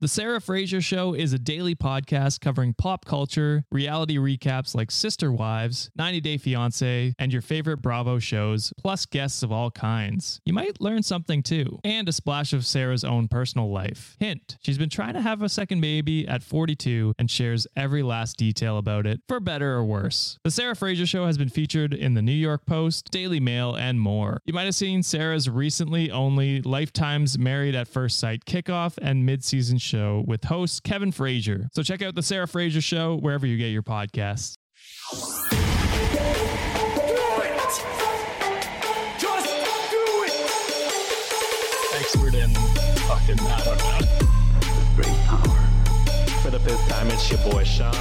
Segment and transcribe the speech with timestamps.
[0.00, 5.32] The Sarah Fraser Show is a daily podcast covering pop culture, reality recaps like Sister
[5.32, 10.40] Wives, 90 Day Fiancé, and your favorite Bravo shows, plus guests of all kinds.
[10.44, 14.16] You might learn something too, and a splash of Sarah's own personal life.
[14.20, 18.36] Hint, she's been trying to have a second baby at 42 and shares every last
[18.36, 20.38] detail about it, for better or worse.
[20.44, 24.00] The Sarah Fraser Show has been featured in the New York Post, Daily Mail, and
[24.00, 24.42] more.
[24.44, 29.78] You might have seen Sarah's recently only Lifetime's Married at First Sight kickoff and mid-season
[29.92, 31.68] with host Kevin Frazier.
[31.72, 34.56] So check out the Sarah Fraser Show wherever you get your podcasts.
[41.94, 42.54] Expert in
[43.06, 43.98] fucking, I don't know.
[44.96, 45.68] Great power.
[46.42, 47.94] For the fifth time, it's your boy Sean.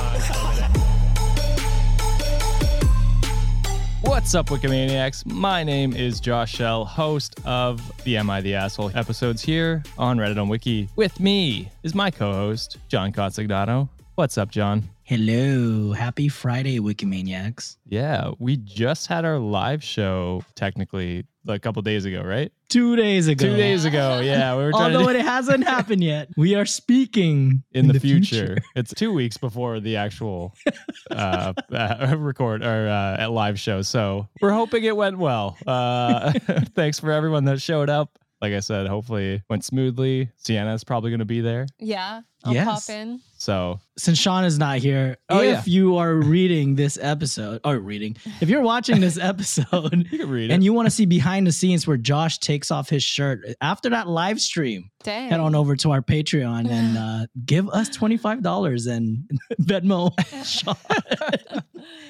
[4.01, 5.25] What's up, Wikimaniacs?
[5.25, 10.17] My name is Josh Shell, host of the Am I the Asshole episodes here on
[10.17, 10.87] Reddit on Wiki.
[10.95, 13.89] With me is my co-host, John Consignato.
[14.15, 14.83] What's up, John?
[15.03, 15.93] Hello.
[15.93, 17.77] Happy Friday, Wikimaniacs.
[17.87, 22.51] Yeah, we just had our live show technically a couple days ago, right?
[22.69, 23.45] Two days ago.
[23.45, 24.19] Two days ago.
[24.19, 27.99] Yeah, we were trying Although to it hasn't happened yet, we are speaking in, the,
[27.99, 28.57] future.
[28.75, 30.53] It's two weeks before the actual
[31.11, 33.81] uh, uh, record or uh, live show.
[33.81, 35.57] So we're hoping it went well.
[35.65, 36.33] Uh,
[36.75, 38.19] thanks for everyone that showed up.
[38.41, 40.29] Like I said, hopefully it went smoothly.
[40.37, 41.65] Sienna's probably going to be there.
[41.79, 42.65] Yeah, I'll Yes.
[42.87, 43.19] pop in.
[43.39, 45.73] So Since Sean is not here, Oh, if yeah.
[45.73, 50.49] you are reading this episode, or reading, if you're watching this episode you can read
[50.51, 53.89] and you want to see behind the scenes where Josh takes off his shirt after
[53.91, 55.29] that live stream, Dang.
[55.29, 59.29] head on over to our Patreon and uh, give us $25 and
[59.61, 60.11] Venmo
[60.45, 60.75] Sean.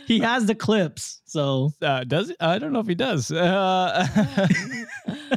[0.06, 1.22] he has the clips.
[1.26, 2.38] So uh, does it?
[2.40, 3.30] I don't know if he does.
[3.32, 4.08] Uh,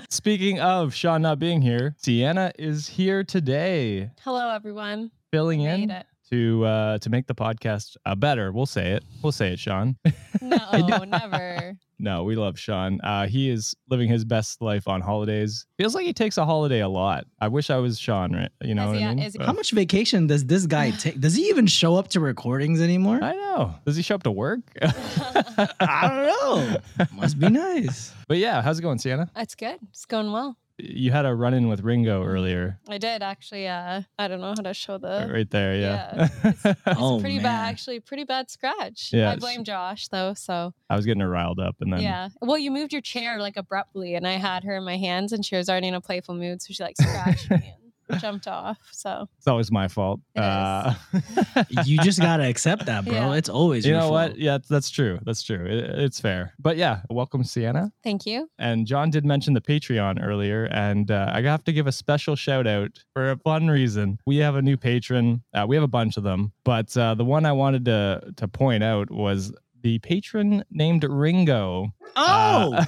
[0.08, 4.89] speaking of Sean not being here, Sienna is here today, Hello, everyone.
[5.33, 6.06] Filling in it.
[6.30, 8.52] to uh, to make the podcast uh, better.
[8.52, 9.05] We'll say it.
[9.22, 9.96] We'll say it, Sean.
[10.41, 10.58] No,
[11.05, 11.74] never.
[12.02, 12.98] No, we love Sean.
[13.02, 15.67] Uh, he is living his best life on holidays.
[15.77, 17.27] Feels like he takes a holiday a lot.
[17.42, 18.33] I wish I was Sean.
[18.34, 18.48] Right?
[18.62, 19.30] You know Is what I mean?
[19.33, 21.20] he- How much vacation does this guy take?
[21.20, 23.18] Does he even show up to recordings anymore?
[23.22, 23.74] I know.
[23.84, 24.61] Does he show up to work?
[24.80, 27.07] I don't know.
[27.12, 28.14] Must be nice.
[28.28, 29.30] but yeah, how's it going, Sienna?
[29.36, 29.78] It's good.
[29.90, 30.57] It's going well.
[30.83, 33.68] You had a run in with Ringo earlier, I did actually.
[33.68, 35.29] Uh, I don't know how to show the.
[35.33, 35.74] right there.
[35.74, 36.29] Yeah.
[36.45, 37.45] It's Oh, pretty man.
[37.45, 38.01] bad, actually.
[38.01, 39.11] Pretty bad scratch.
[39.13, 40.35] Yeah, I blame Josh though.
[40.35, 42.29] So I was getting her riled up, and then yeah.
[42.40, 45.45] Well, you moved your chair like abruptly, and I had her in my hands, and
[45.45, 48.78] she was already in a playful mood, so she like scratched me and jumped off.
[48.92, 50.20] So it's always my fault.
[50.36, 50.94] Uh,
[51.84, 53.14] You just gotta accept that, bro.
[53.14, 53.34] Yeah.
[53.34, 54.36] It's always you your know what?
[54.38, 55.18] Yeah, that's true.
[55.24, 55.64] That's true.
[55.66, 56.54] It, it's fair.
[56.58, 57.92] But yeah, welcome, Sienna.
[58.02, 58.48] thank you.
[58.58, 62.36] And John did mention the Patreon earlier, and uh, I have to give a special
[62.36, 64.18] shout out for a fun reason.
[64.27, 65.42] We have a new patron.
[65.54, 68.48] Uh, we have a bunch of them, but uh, the one I wanted to to
[68.48, 69.52] point out was
[69.83, 71.89] the patron named Ringo.
[72.17, 72.85] Oh, Uh,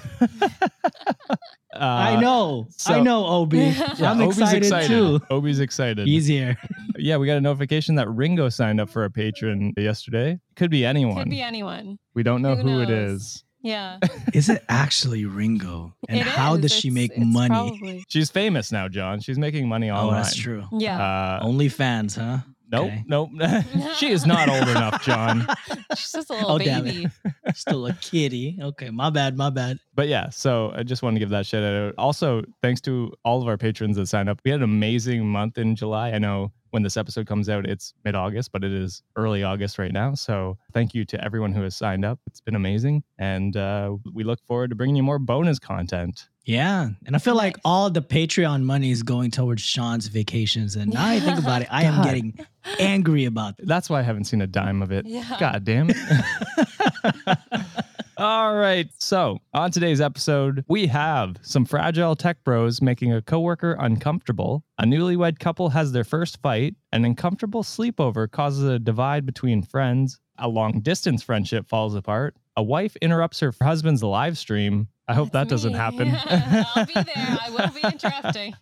[1.75, 2.67] I uh, know.
[2.77, 3.59] so- I know, Obi.
[3.99, 5.21] Yeah, I'm Obi's excited, too.
[5.31, 6.07] Obi's excited.
[6.07, 6.57] Easier.
[6.99, 10.39] yeah, we got a notification that Ringo signed up for a patron yesterday.
[10.57, 11.17] Could be anyone.
[11.17, 11.99] Could be anyone.
[12.15, 13.11] we don't know who, Who it knows?
[13.23, 13.45] is.
[13.63, 13.99] Yeah.
[14.35, 15.95] Is it actually Ringo?
[16.09, 16.63] And It how is.
[16.63, 17.49] does she It's- make it's money?
[17.49, 19.21] probably- She's famous now, John.
[19.21, 20.65] She's making money Oh, that's true.
[20.73, 21.01] Yeah.
[21.01, 22.39] Uh, Only fans, huh?
[22.73, 23.05] Nope, okay.
[23.07, 23.31] nope.
[23.97, 25.47] she is not old enough, John.
[25.97, 27.09] She's just a little Oh, damn baby.
[27.55, 28.59] Still a kitty.
[28.61, 29.79] Okay, my bad, my bad.
[29.95, 31.95] But yeah, so I just want to give that shout out.
[31.99, 34.41] Also, thanks to all of our patrons that signed up.
[34.45, 36.11] We had an amazing month in July.
[36.13, 39.79] I know when this episode comes out, it's mid August, but it is early August
[39.79, 40.15] right now.
[40.15, 42.19] So thank you to everyone who has signed up.
[42.27, 43.05] It's been amazing.
[43.19, 46.29] And uh, we look forward to bringing you more bonus content.
[46.45, 46.89] Yeah.
[47.07, 50.75] And I feel like all the Patreon money is going towards Sean's vacations.
[50.75, 52.39] And now I think about it, I am getting
[52.79, 53.69] angry about it.
[53.69, 55.07] That's why I haven't seen a dime of it.
[55.07, 55.37] Yeah.
[55.39, 55.97] God damn it.
[58.23, 58.89] All right.
[58.99, 64.63] So, on today's episode, we have some fragile tech bros making a coworker uncomfortable.
[64.79, 66.77] A newlywed couple has their first fight.
[66.93, 70.21] An uncomfortable sleepover causes a divide between friends.
[70.39, 72.37] A long distance friendship falls apart.
[72.57, 74.87] A wife interrupts her husband's live stream.
[75.09, 75.79] I hope that doesn't me.
[75.79, 76.17] happen.
[76.77, 77.05] I'll be there.
[77.17, 78.55] I will be interrupting.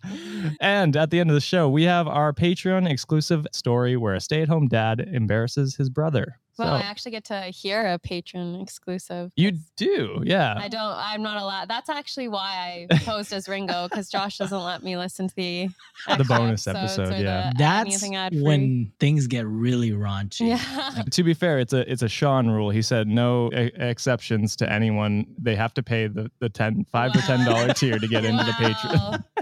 [0.59, 4.21] and at the end of the show, we have our Patreon exclusive story where a
[4.21, 6.39] stay at home dad embarrasses his brother.
[6.57, 9.31] Well, So- I actually get to hear a patron exclusive.
[9.35, 10.55] You do, yeah.
[10.57, 10.81] I don't.
[10.81, 11.69] I'm not allowed.
[11.69, 15.69] That's actually why I posed as Ringo because Josh doesn't let me listen to the
[16.17, 17.51] The bonus episode, or yeah.
[17.51, 18.41] the That's anything ad-free.
[18.41, 20.49] when things get really raunchy.
[20.49, 21.03] Yeah.
[21.11, 22.69] to be fair, it's a it's a Sean rule.
[22.69, 25.25] He said no e- exceptions to anyone.
[25.37, 28.43] They have to pay the the ten five or ten dollar tier to get into
[28.43, 29.23] the Patreon.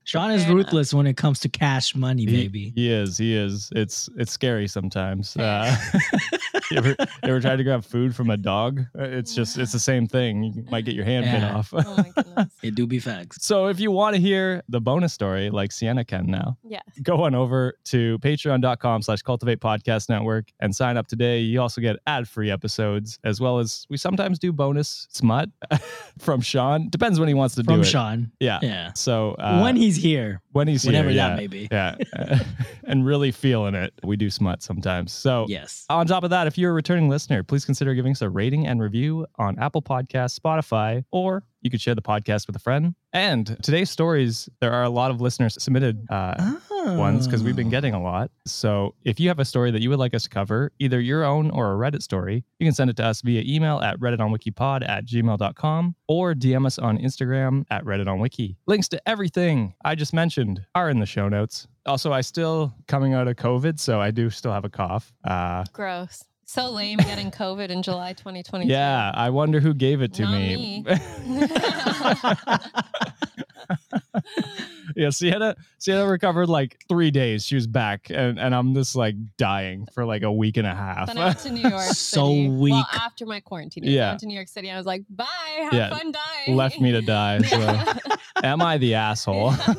[0.00, 0.04] Wow.
[0.04, 0.66] Sean is Fair enough.
[0.66, 2.72] ruthless when it comes to cash money, He- baby.
[2.74, 3.18] He, is.
[3.18, 3.68] He is.
[3.76, 5.36] It's it's scary sometimes.
[5.36, 5.76] Uh,
[6.70, 8.80] you, ever, you ever tried to grab food from a dog?
[8.98, 10.42] Uh, It's just it's the same thing.
[10.44, 11.72] You might get your hand bit off.
[11.74, 12.52] Oh my goodness.
[12.62, 13.44] It do be facts.
[13.44, 16.80] so if you want to hear the bonus story like Sienna can now, Yeah.
[17.02, 21.40] go on over to patreon.com slash cultivate podcast network and sign up today.
[21.40, 25.50] You also get ad-free episodes as well as we sometimes do bonus smut
[26.18, 26.88] from Sean.
[26.88, 27.84] Depends when he wants to From do it.
[27.84, 28.32] From Sean.
[28.40, 28.58] Yeah.
[28.62, 28.92] Yeah.
[28.94, 31.68] So uh, when he's here, when he's here, whenever yeah, that may be.
[31.70, 31.96] yeah,
[32.84, 35.12] and really feeling it, we do smut sometimes.
[35.12, 35.84] So Yes.
[35.88, 38.66] on top of that, if you're a returning listener, please consider giving us a rating
[38.66, 42.94] and review on Apple Podcasts, Spotify, or you could share the podcast with a friend.
[43.12, 47.66] And today's stories, there are a lot of listeners submitted uh, ones because we've been
[47.66, 47.70] Oh.
[47.70, 48.30] getting a lot.
[48.46, 51.24] So if you have a story that you would like us to cover, either your
[51.24, 54.88] own or a Reddit story, you can send it to us via email at redditonwikipod
[54.88, 58.56] at gmail.com or DM us on Instagram at redditonwiki.
[58.66, 61.66] Links to everything I just mentioned are in the show notes.
[61.86, 65.12] Also, I still coming out of COVID, so I do still have a cough.
[65.24, 66.24] Uh, Gross.
[66.52, 68.66] So lame getting COVID in July 2020.
[68.66, 70.82] yeah, I wonder who gave it to Not me.
[70.84, 70.96] me.
[74.96, 77.46] yeah, Sienna, Sienna recovered like three days.
[77.46, 80.74] She was back, and, and I'm just like dying for like a week and a
[80.74, 81.06] half.
[81.06, 82.48] Then I went to New York So City.
[82.48, 82.72] weak.
[82.72, 84.06] Well, after my quarantine, Yeah.
[84.06, 84.70] I went to New York City.
[84.70, 85.26] And I was like, bye,
[85.62, 86.56] have Yeah, fun dying.
[86.56, 87.42] Left me to die.
[87.42, 87.78] So,
[88.42, 89.52] am I the asshole?
[89.52, 89.74] no.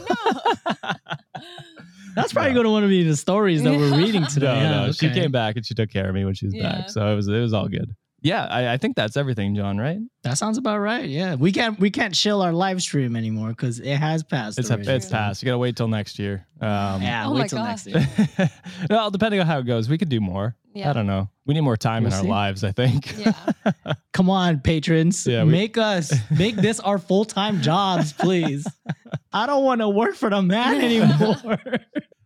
[2.16, 2.56] That's probably No.
[2.56, 4.64] going to want to be the stories that we're reading today.
[4.64, 4.86] no.
[4.86, 6.64] Yeah, She came back and she took care of me when she was Yeah.
[6.82, 6.90] back.
[6.90, 7.96] So it was it was all good.
[8.24, 9.78] Yeah, I, I think that's everything, John.
[9.80, 9.98] Right?
[10.24, 11.10] That sounds about right.
[11.10, 14.60] Yeah, we can't we can't chill our live stream anymore because it has passed.
[14.60, 14.88] It's already.
[14.90, 15.42] it's past.
[15.42, 16.46] You gotta wait till next year.
[16.62, 17.66] Um, Yeah, Oh wait my till God.
[17.68, 18.50] next year.
[18.90, 20.56] well, depending on how it goes, we could do more.
[20.74, 20.90] Yeah.
[20.90, 21.30] I don't know.
[21.46, 22.64] We need more time We'll in our lives.
[22.64, 23.18] I think.
[23.18, 23.34] Yeah.
[24.14, 28.68] Come on, patrons, Yeah, we- make us make this our full time jobs, please.
[29.34, 31.58] I don't want to work for the man anymore.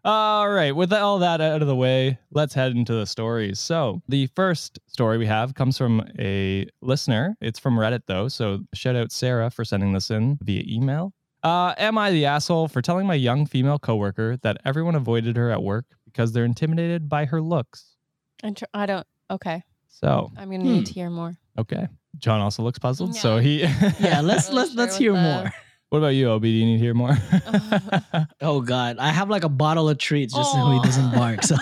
[0.05, 3.59] All right, with all that out of the way, let's head into the stories.
[3.59, 7.35] So, the first story we have comes from a listener.
[7.41, 8.27] It's from Reddit, though.
[8.27, 11.11] So, shout out Sarah for sending this in via email.
[11.41, 15.49] Uh, am I the asshole for telling my young female coworker that everyone avoided her
[15.49, 17.95] at work because they're intimidated by her looks?
[18.43, 19.07] And I don't.
[19.31, 19.63] Okay.
[19.89, 20.83] So, I'm going to need Hmm.
[20.83, 21.35] to hear more.
[21.57, 21.87] okay.
[22.19, 23.15] John also looks puzzled.
[23.15, 23.61] So, he.
[23.63, 25.51] yeah, let's Really let's let's hear the- more.
[25.95, 26.51] What about you, Obi?
[26.51, 27.17] Do you need to hear more?
[28.41, 31.43] Oh God, I have like a bottle of treats just so he doesn't bark.
[31.43, 31.55] So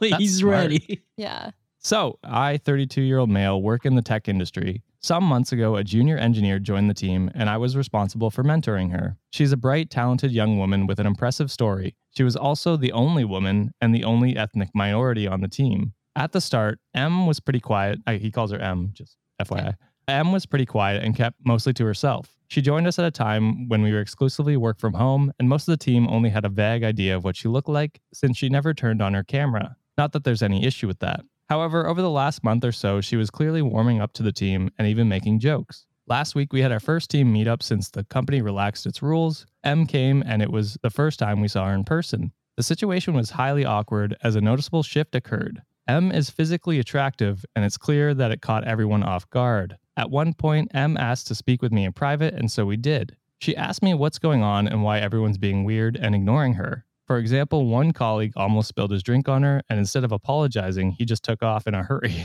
[0.00, 0.54] he's smart.
[0.54, 1.02] ready.
[1.16, 1.50] Yeah.
[1.80, 4.82] So, I, 32 year old male, work in the tech industry.
[5.02, 8.90] Some months ago, a junior engineer joined the team, and I was responsible for mentoring
[8.92, 9.18] her.
[9.32, 11.94] She's a bright, talented young woman with an impressive story.
[12.16, 15.92] She was also the only woman and the only ethnic minority on the team.
[16.16, 17.98] At the start, M was pretty quiet.
[18.06, 19.74] I, he calls her M, just FYI.
[20.08, 22.34] M was pretty quiet and kept mostly to herself.
[22.54, 25.66] She joined us at a time when we were exclusively work from home, and most
[25.66, 28.48] of the team only had a vague idea of what she looked like since she
[28.48, 29.74] never turned on her camera.
[29.98, 31.24] Not that there's any issue with that.
[31.48, 34.70] However, over the last month or so, she was clearly warming up to the team
[34.78, 35.86] and even making jokes.
[36.06, 39.46] Last week, we had our first team meetup since the company relaxed its rules.
[39.64, 42.30] M came, and it was the first time we saw her in person.
[42.56, 45.60] The situation was highly awkward as a noticeable shift occurred.
[45.88, 49.76] M is physically attractive, and it's clear that it caught everyone off guard.
[49.96, 53.16] At one point, M asked to speak with me in private, and so we did.
[53.40, 56.84] She asked me what's going on and why everyone's being weird and ignoring her.
[57.06, 61.04] For example, one colleague almost spilled his drink on her, and instead of apologizing, he
[61.04, 62.24] just took off in a hurry.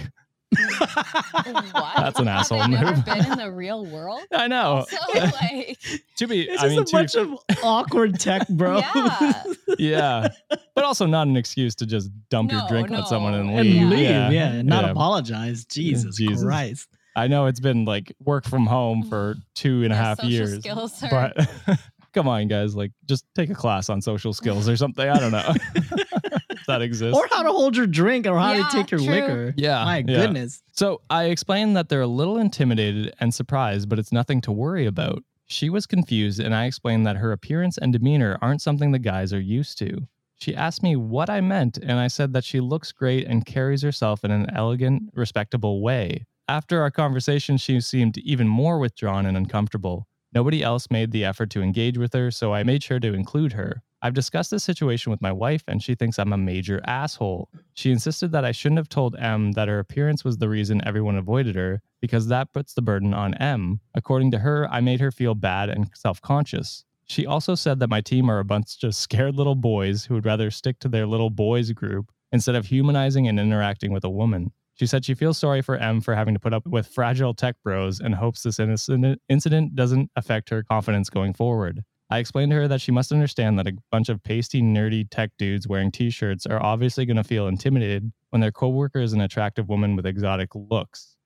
[1.72, 1.94] What?
[1.96, 3.06] That's an Have asshole they never move.
[3.06, 4.22] been in the real world?
[4.34, 4.86] I know.
[4.90, 5.78] So, like,
[6.18, 8.78] to be, It's I just mean, a bunch be, of awkward tech, bro.
[8.80, 9.44] Yeah.
[9.78, 10.28] yeah,
[10.76, 13.58] but also not an excuse to just dump your No, drink on someone and no.
[13.58, 13.88] and leave.
[13.90, 14.92] leave, Yeah, yeah, not Yeah.
[14.92, 15.66] apologize.
[15.66, 16.44] Jesus, Jesus.
[16.44, 16.88] Christ.
[17.20, 19.42] I know it's been like work from home for mm.
[19.56, 21.50] two and a Your half years, skills are- but
[22.14, 25.08] come on, guys, like just take a class on social skills or something.
[25.08, 25.54] I don't know
[26.68, 27.18] that exists.
[27.18, 29.10] Or how to hold your drink or how Yeah, to take your true.
[29.10, 29.54] liquor.
[29.58, 30.04] Yeah, My yeah.
[30.04, 30.62] goodness.
[30.72, 34.86] So I explained that they're a little intimidated and surprised, but it's nothing to worry
[34.86, 35.24] about.
[35.48, 39.34] She was confused, and I explained that her appearance and demeanor aren't something the guys
[39.34, 40.08] are used to.
[40.38, 43.82] She asked me what I meant, and I said that she looks great and carries
[43.82, 46.26] herself in an elegant, respectable way.
[46.50, 50.08] After our conversation, she seemed even more withdrawn and uncomfortable.
[50.34, 53.54] Nobody else made the effort to engage with her, so I made sure to include
[53.54, 53.84] her.
[54.02, 57.52] I've discussed this situation with my wife, and she thinks I'm a major asshole.
[57.76, 61.18] She insisted that I shouldn't have told M that her appearance was the reason everyone
[61.18, 63.80] avoided her, because that puts the burden on M.
[63.94, 66.84] According to her, I made her feel bad and self conscious.
[67.06, 70.26] She also said that my team are a bunch of scared little boys who would
[70.26, 74.52] rather stick to their little boys group instead of humanizing and interacting with a woman.
[74.80, 77.56] She said she feels sorry for M for having to put up with fragile tech
[77.64, 81.84] bros and hopes this innocent incident doesn't affect her confidence going forward.
[82.10, 85.32] I explained to her that she must understand that a bunch of pasty, nerdy tech
[85.38, 89.22] dudes wearing t shirts are obviously going to feel intimidated when their coworker is an
[89.22, 91.18] attractive woman with exotic looks.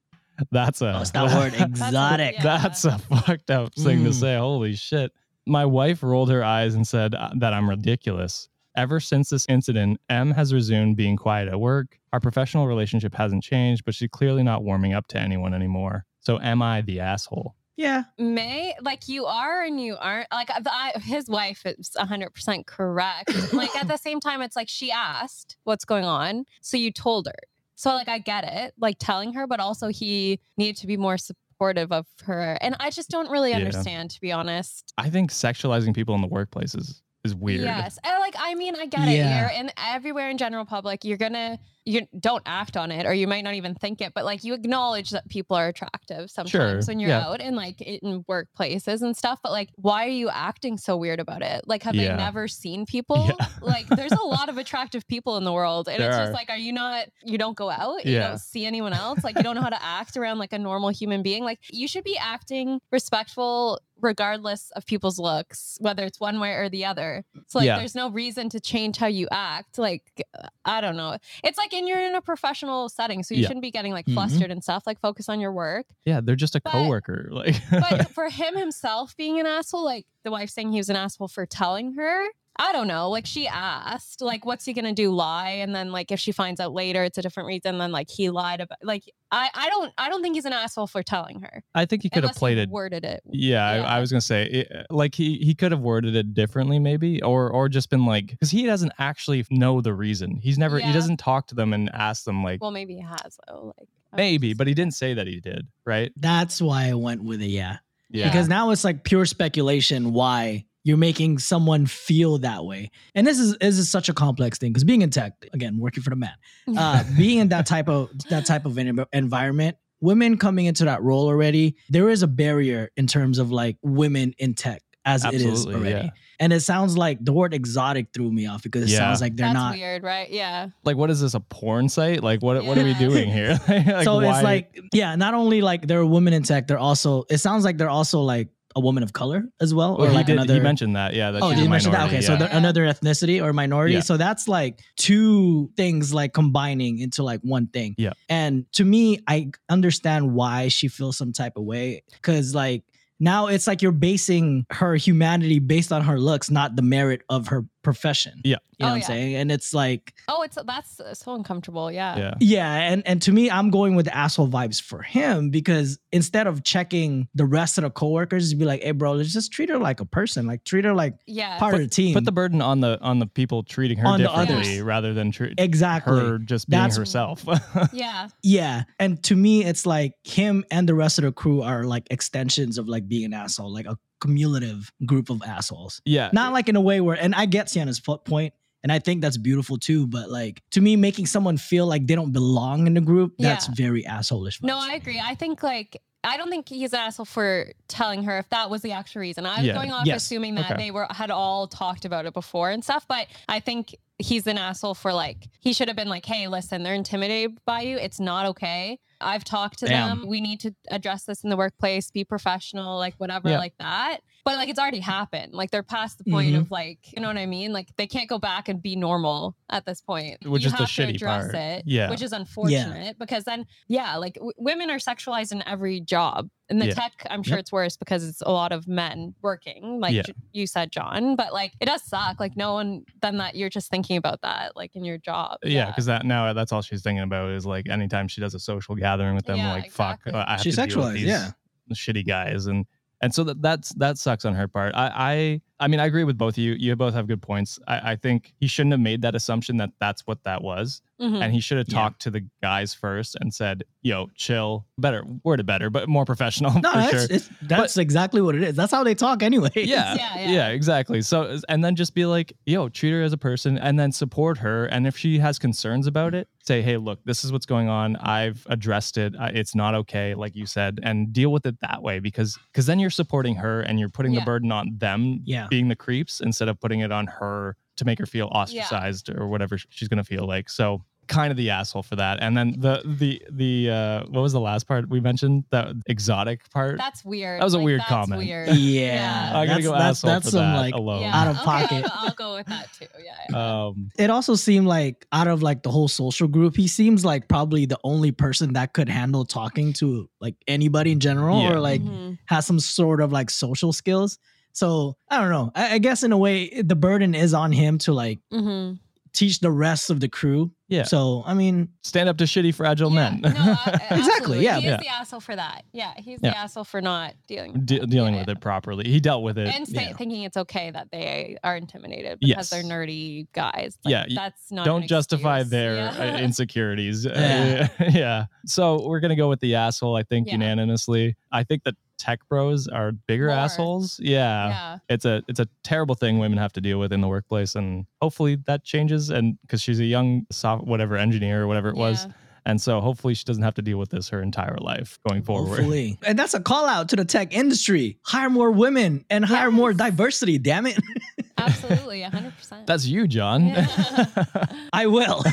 [0.52, 1.54] That's a What's that word?
[1.60, 2.36] a- Exotic.
[2.38, 2.58] yeah.
[2.58, 4.14] that's a fucked up thing to Mm.
[4.14, 4.36] say.
[4.38, 5.12] Holy shit.
[5.46, 8.50] My wife rolled her eyes and said uh, that I'm ridiculous.
[8.76, 12.00] Ever since this incident, M has resumed being quiet at work.
[12.12, 16.06] Our professional relationship hasn't changed, but she's clearly not warming up to anyone anymore.
[16.22, 17.56] So am I the asshole?
[17.76, 18.04] Yeah.
[18.18, 23.32] May like you are and you aren't like I, his wife is 100% correct.
[23.54, 27.28] like at the same time it's like she asked what's going on, so you told
[27.28, 27.34] her.
[27.76, 31.18] So like I get it, like telling her, but also he needed to be more
[31.18, 32.58] supportive of her.
[32.62, 33.58] And I just don't really Yeah.
[33.58, 34.94] understand to be honest.
[34.98, 37.62] I think sexualizing people in the workplace is, is weird.
[37.62, 37.98] Yes.
[38.04, 39.12] And like I mean I get it.
[39.14, 39.42] Yeah.
[39.42, 43.28] You're in everywhere in general public, you're gonna you don't act on it or you
[43.28, 47.00] might not even think it, but like you acknowledge that people are attractive sometimes when
[47.00, 47.28] you're yeah.
[47.28, 49.40] out and like in workplaces and stuff.
[49.44, 51.68] But like, why are you acting so weird about it?
[51.68, 52.16] Like, have Yeah.
[52.16, 53.26] they never seen people?
[53.38, 53.48] Yeah.
[53.62, 55.90] like, there's a lot of attractive people in the world.
[55.90, 56.22] And There it's are.
[56.24, 58.06] just like, are you not, you don't go out?
[58.06, 59.24] You don't see anyone else?
[59.24, 61.44] Like, you don't know how to act around like a normal human being?
[61.44, 66.70] Like, you should be acting respectful regardless of people's looks, whether it's one way or
[66.70, 67.24] the other.
[67.48, 67.78] So like Yeah.
[67.80, 69.78] there's no reason to change how you act.
[69.80, 70.24] Like
[70.66, 71.18] I don't know.
[71.44, 73.48] It's like in you're in a professional setting, so you Yeah.
[73.48, 74.14] shouldn't be getting like Mhm.
[74.14, 74.84] flustered and stuff.
[74.86, 75.88] Like focus on your work.
[76.06, 77.30] Yeah, they're just a But- coworker.
[77.32, 80.96] Like But for him himself being an asshole, like the wife saying he was an
[80.96, 82.28] asshole for telling her.
[82.58, 83.10] I don't know.
[83.10, 85.10] Like she asked, like, what's he gonna do?
[85.10, 85.50] Lie?
[85.62, 88.30] And then like if she finds out later it's a different reason, then like he
[88.30, 91.64] lied about like I, I don't I don't think he's an asshole for telling her.
[91.74, 93.24] I think he could have Unless played he it worded it.
[93.26, 93.84] Yeah, Yeah.
[93.84, 96.78] I, I was gonna say, it, uh, like he he could have worded it differently,
[96.78, 100.36] maybe, or or just been like, because he doesn't actually know the reason.
[100.36, 103.40] He's never he doesn't talk to them and ask them like Well, maybe he has
[103.48, 103.74] though.
[103.78, 106.12] Like I'm maybe, but he didn't say that he did, right?
[106.18, 107.48] That's why I went with it.
[107.48, 107.78] Yeah.
[108.10, 108.28] Yeah.
[108.28, 112.92] Because now it's like pure speculation why you're making someone feel that way.
[113.16, 116.04] And this is this is such a complex thing because being in tech, again, working
[116.04, 116.34] for the man,
[116.78, 118.78] uh, being in that type of that type of
[119.14, 123.78] environment, women coming into that role already, there is a barrier in terms of like
[123.82, 125.90] women in tech as it is already.
[125.90, 126.10] yeah.
[126.40, 129.00] And it sounds like the word exotic threw me off because it Yeah.
[129.00, 129.74] sounds like they're That's not.
[129.76, 130.30] weird, right?
[130.30, 130.70] Yeah.
[130.86, 132.24] Like, what is this a porn site?
[132.24, 133.60] Like, what what are we doing here?
[133.68, 137.24] Like, so why- it's like, yeah, not only like they're women in tech, they're also.
[137.30, 140.16] It sounds like they're also like a woman of color as well, Well, or he
[140.16, 140.54] like did, another.
[140.56, 141.32] he mentioned that, yeah.
[141.32, 142.08] That Oh, did mention that?
[142.08, 142.44] Okay, so yeah.
[142.44, 142.58] Yeah.
[142.58, 143.96] another ethnicity or minority.
[143.96, 144.00] Yeah.
[144.02, 147.96] So that's like two things like combining into like one thing.
[147.98, 148.14] Yeah.
[148.30, 152.84] And to me, I understand why she feels some type of way because like
[153.20, 157.48] now it's like you're basing her humanity based on her looks, not the merit of
[157.48, 158.42] her profession.
[158.44, 158.58] Yeah.
[158.80, 159.08] You know Oh, what I'm yeah.
[159.08, 159.36] saying?
[159.36, 161.92] And it's like, Oh, it's that's uh, so uncomfortable.
[161.92, 162.18] Yeah.
[162.18, 162.34] yeah.
[162.40, 166.48] yeah, and and to me, I'm going with the asshole vibes for him because instead
[166.48, 169.78] of checking the rest of the coworkers, be like, hey, bro, let's just treat her
[169.78, 171.60] like a person, like treat her like Yeah.
[171.60, 172.16] part of the team.
[172.16, 174.82] Put the burden on the on the people treating her On differently others.
[174.82, 176.20] rather than treat exactly.
[176.20, 177.46] her just being That's- herself.
[177.94, 178.30] yeah.
[178.42, 178.84] Yeah.
[179.00, 182.78] And to me, it's like him and the rest of the crew are like extensions
[182.80, 186.02] of like being an asshole, like a cumulative group of assholes.
[186.06, 186.30] yeah.
[186.34, 188.54] Not like in a way where, and I get Sienna's po- point,
[188.84, 192.16] and I think that's beautiful too, but like to me, making someone feel like they
[192.16, 194.62] don't belong in the group, that's very assholeish.
[194.64, 194.78] No.
[194.78, 195.22] I agree.
[195.24, 198.82] I think like I don't think he's an asshole for telling her if that was
[198.82, 199.46] the actual reason.
[199.46, 199.74] I was Yeah.
[199.74, 200.24] going off Yes.
[200.24, 200.84] assuming that Okay.
[200.86, 204.58] they were had all talked about it before and stuff, but I think he's an
[204.58, 207.98] asshole for like he should have been like, "Hey, listen, they're intimidated by you.
[207.98, 209.00] It's not okay.
[209.22, 210.20] I've talked to Damn.
[210.22, 210.28] them.
[210.28, 213.58] We need to address this in the workplace, be professional, like whatever Yeah.
[213.60, 215.54] like that." But like it's already happened.
[215.54, 216.60] Like they're past the point Mhm.
[216.60, 217.72] of like, you know what I mean?
[217.72, 220.46] Like they can't go back and be normal at this point.
[220.46, 221.56] Which you is the to shitty address part.
[221.56, 222.10] it, Yeah.
[222.10, 226.50] which is unfortunate because then yeah, like w- women are sexualized in every job.
[226.74, 226.94] In the Yeah.
[226.96, 227.60] tech, I'm sure Yep.
[227.60, 230.24] it's worse because it's a lot of men working, like Yeah.
[230.54, 231.36] You said, John.
[231.36, 232.40] But like, it does suck.
[232.40, 235.60] Like, no one then that you're just thinking about that, like in your job.
[235.64, 238.60] Yeah, because that now that's all she's thinking about is like anytime she does a
[238.60, 240.34] social gathering with them, Yeah, like fuck, exactly.
[240.42, 241.52] I have She's to deal with sexualized, these yeah.
[241.94, 242.86] shitty guys, and
[243.22, 244.94] and so that that's that sucks on her part.
[244.96, 246.74] I I I mean I agree with both of you.
[246.74, 247.78] You both have good points.
[247.88, 251.42] I I think he shouldn't have made that assumption that that's what that was, Mhm.
[251.44, 251.94] and he should have Yeah.
[252.00, 256.26] talked to the guys first and said, "Yo, chill, better word, worded better, but more
[256.26, 258.76] professional No, for that's, sure." it's, that's exactly what it is.
[258.76, 259.70] That's how they talk anyway.
[259.76, 260.68] yeah, Yeah, yeah, yeah.
[260.70, 261.22] exactly.
[261.22, 264.58] So, and then just be like, yo, treat her as a person and then support
[264.58, 264.86] her.
[264.86, 268.16] And if she has concerns about it, say, hey, look, this is what's going on.
[268.18, 269.34] I've addressed it.
[269.40, 273.00] It's not okay, like you said, and deal with it that way because because then
[273.00, 275.68] you're supporting her and you're putting the burden on them Yeah.
[275.70, 279.48] being the creeps instead of putting it on her to make her feel ostracized or
[279.48, 280.70] whatever she's going to feel like.
[280.70, 282.40] So, kind of the asshole for that.
[282.44, 285.64] And then the the the uh what was the last part we mentioned?
[285.72, 286.98] That exotic part.
[286.98, 287.62] That's weird.
[287.62, 288.42] That was a Like, weird that's comment.
[288.42, 288.70] Weird.
[288.76, 291.22] Yeah, I gotta that's, go that's, asshole that's for some that like alone.
[291.22, 292.06] Yeah, out of okay, pocket.
[292.14, 293.06] I'll, I'll go with that too.
[293.24, 293.36] Yeah.
[293.50, 293.86] yeah.
[293.86, 297.48] Um it also seemed like out of like the whole social group, he seems like
[297.48, 301.72] probably the only person that could handle talking to like anybody in general Yeah.
[301.72, 302.38] or like Mhm.
[302.48, 304.38] has some sort of like social skills.
[304.74, 305.72] So I don't know.
[305.76, 309.00] I, I guess in a way, the burden is on him to like Mhm.
[309.32, 310.72] teach the rest of the crew.
[310.90, 311.04] Yeah.
[311.04, 313.42] So I mean, stand up to shitty fragile Yeah, men.
[313.42, 313.76] no,
[314.12, 314.76] Exactly, yeah.
[314.76, 314.98] He's Yeah.
[314.98, 315.86] the asshole for that.
[315.92, 316.52] Yeah, he's Yeah.
[316.52, 318.10] the asshole for not dealing with De- that.
[318.12, 318.52] dealing Yeah, with yeah.
[318.54, 319.06] it properly.
[319.10, 319.68] He dealt with it.
[319.68, 320.14] and say, yeah.
[320.14, 322.70] thinking it's okay that they are intimidated because Yes.
[322.70, 323.98] they're nerdy guys.
[324.06, 324.86] Like, Yeah, that's not.
[324.86, 325.72] Don't an justify excuse.
[325.72, 326.36] their Yeah.
[326.36, 327.26] uh, insecurities.
[327.26, 327.88] Yeah.
[328.12, 328.46] yeah.
[328.68, 330.16] So we're gonna go with the asshole.
[330.16, 330.54] I think Yeah.
[330.54, 331.36] unanimously.
[331.52, 333.56] I think that tech bros are bigger More.
[333.56, 334.20] assholes.
[334.22, 334.68] Yeah.
[334.70, 334.98] yeah.
[335.10, 338.06] It's a it's a terrible thing women have to deal with in the workplace, and
[338.22, 339.30] hopefully that changes.
[339.30, 342.28] And because she's a young soft whatever engineer or whatever it was,
[342.66, 345.76] and so hopefully she doesn't have to deal with this her entire life going forward.
[345.76, 348.18] hopefully, and that's a call out to the tech industry.
[348.24, 350.58] Hire more women and hire more diversity.
[350.58, 350.98] Damn it,
[351.68, 352.88] Absolutely, hundred percent.
[352.88, 353.72] That's you, John.
[354.94, 355.44] I will.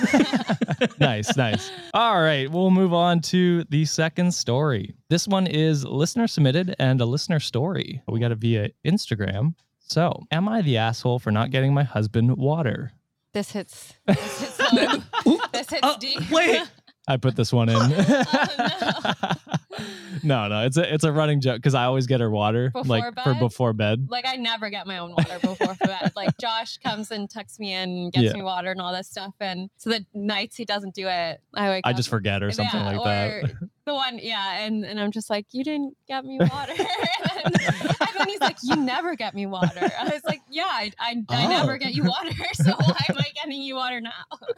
[1.01, 1.71] nice, nice.
[1.95, 4.95] All right, we'll move on to the second story.
[5.09, 8.03] This one is listener submitted and a listener story.
[8.09, 9.55] We got it via Instagram.
[9.79, 12.93] So, am I the asshole for not getting my husband water?
[13.33, 13.95] This hits.
[14.07, 15.05] This hits home.
[15.53, 16.31] this hits Oh, deep.
[16.31, 16.63] wait.
[17.09, 17.77] I put this one in.
[17.77, 17.89] Oh,
[18.59, 19.70] no,
[20.23, 22.85] no, no, it's a it's a running joke because I always get her water Before
[22.89, 24.07] like for before bed.
[24.11, 26.13] like I never get my own water before for bed.
[26.17, 28.33] Like Josh comes and tucks me in, and gets Yeah.
[28.33, 29.35] me water and all that stuff.
[29.41, 31.97] And so the nights he doesn't do it, I wake I up.
[31.97, 33.53] just forget or something Yeah, like that.
[33.87, 37.73] The one, yeah, and and I'm just like, you didn't get me water, and, then,
[37.83, 39.91] and then he's like, you never get me water.
[39.99, 41.49] I was like, yeah, I I, I Oh.
[41.49, 44.11] never get you water, so why am I getting you water now?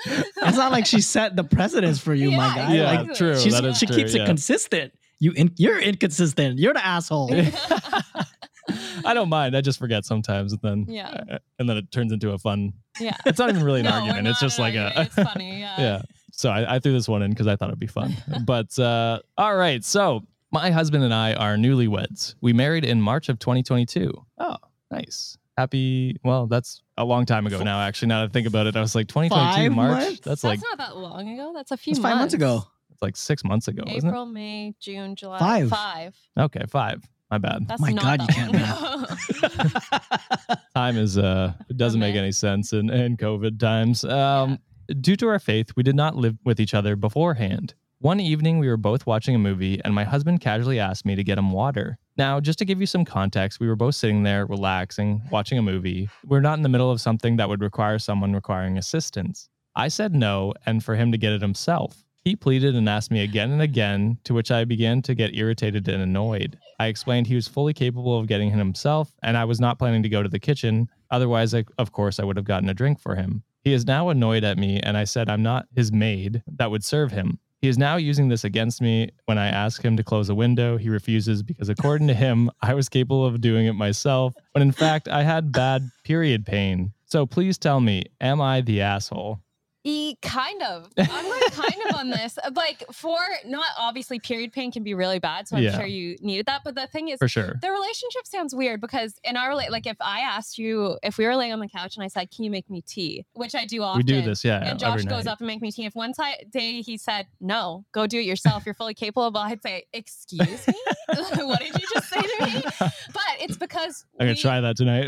[0.06, 2.74] It's not like she set the precedence for you, my Yeah, guy.
[2.74, 3.38] Yeah, Like true.
[3.38, 4.24] she's, she true, keeps yeah.
[4.24, 4.92] it consistent.
[5.22, 6.58] You in, you're inconsistent.
[6.58, 7.30] You're the asshole.
[9.04, 9.56] I don't mind.
[9.56, 11.38] I just forget sometimes, and then Yeah.
[11.58, 12.72] and then it turns into a fun.
[13.00, 14.26] yeah, It's not even really an No, argument.
[14.28, 14.92] It's just an like a.
[15.02, 15.60] It's funny.
[15.60, 15.80] Yeah.
[15.80, 16.02] yeah.
[16.32, 18.14] So I, I threw this one in because I thought it'd be fun.
[18.44, 19.84] but uh, all right.
[19.84, 22.34] So my husband and I are newlyweds.
[22.40, 24.12] We married in March of 2022.
[24.38, 24.56] Oh,
[24.90, 25.36] nice.
[25.58, 26.16] Happy.
[26.24, 27.80] Well, that's a long time ago now.
[27.80, 29.90] Actually, now that I think about it, I was like 2022 Five March.
[29.90, 30.08] months?
[30.20, 31.52] That's That's like not that long ago.
[31.54, 32.64] That's a few It's five months ago.
[33.02, 35.38] It's like six months ago, wasn't April, May, June, July.
[35.38, 35.68] Five.
[35.70, 36.16] Five.
[36.38, 37.02] Okay, five.
[37.30, 37.66] My bad.
[37.66, 40.56] That's My not God, you that can't long ago.
[40.74, 44.58] time is uh it doesn't make any sense in, in covid times um
[45.00, 48.68] due to our faith we did not live with each other beforehand one evening we
[48.68, 51.98] were both watching a movie and my husband casually asked me to get him water
[52.18, 55.62] now just to give you some context we were both sitting there relaxing watching a
[55.62, 59.88] movie we're not in the middle of something that would require someone requiring assistance i
[59.88, 63.50] said no and for him to get it himself he pleaded and asked me again
[63.50, 66.58] and again, to which I began to get irritated and annoyed.
[66.78, 70.02] I explained he was fully capable of getting it himself, and I was not planning
[70.04, 70.88] to go to the kitchen.
[71.10, 73.42] Otherwise, I, of course, I would have gotten a drink for him.
[73.64, 76.84] He is now annoyed at me, and I said I'm not his maid that would
[76.84, 77.38] serve him.
[77.60, 79.10] He is now using this against me.
[79.26, 82.74] When I ask him to close a window, he refuses because, according to him, I
[82.74, 86.92] was capable of doing it myself, when in fact, I had bad period pain.
[87.04, 89.40] So please tell me, am I the asshole?
[89.84, 90.88] E kind of.
[90.98, 92.38] I'm like kind of on this.
[92.38, 95.76] Uh, like for not obviously period pain can be really bad, so I'm Yeah.
[95.76, 96.62] sure you needed that.
[96.64, 97.54] But the thing is, For sure.
[97.60, 101.34] the relationship sounds weird because in our like if I asked you if we were
[101.36, 103.82] laying on the couch and I said, "Can you make me tea?" which I do
[103.82, 103.98] often.
[103.98, 104.62] We do this, yeah.
[104.64, 105.84] And Josh goes up and make me tea.
[105.86, 106.12] If one
[106.50, 108.64] day he said, "No, go do it yourself.
[108.64, 110.74] You're fully capable," I'd say, "Excuse me,
[111.08, 115.06] what did you just say to me?" But it's because I'm gonna try that tonight.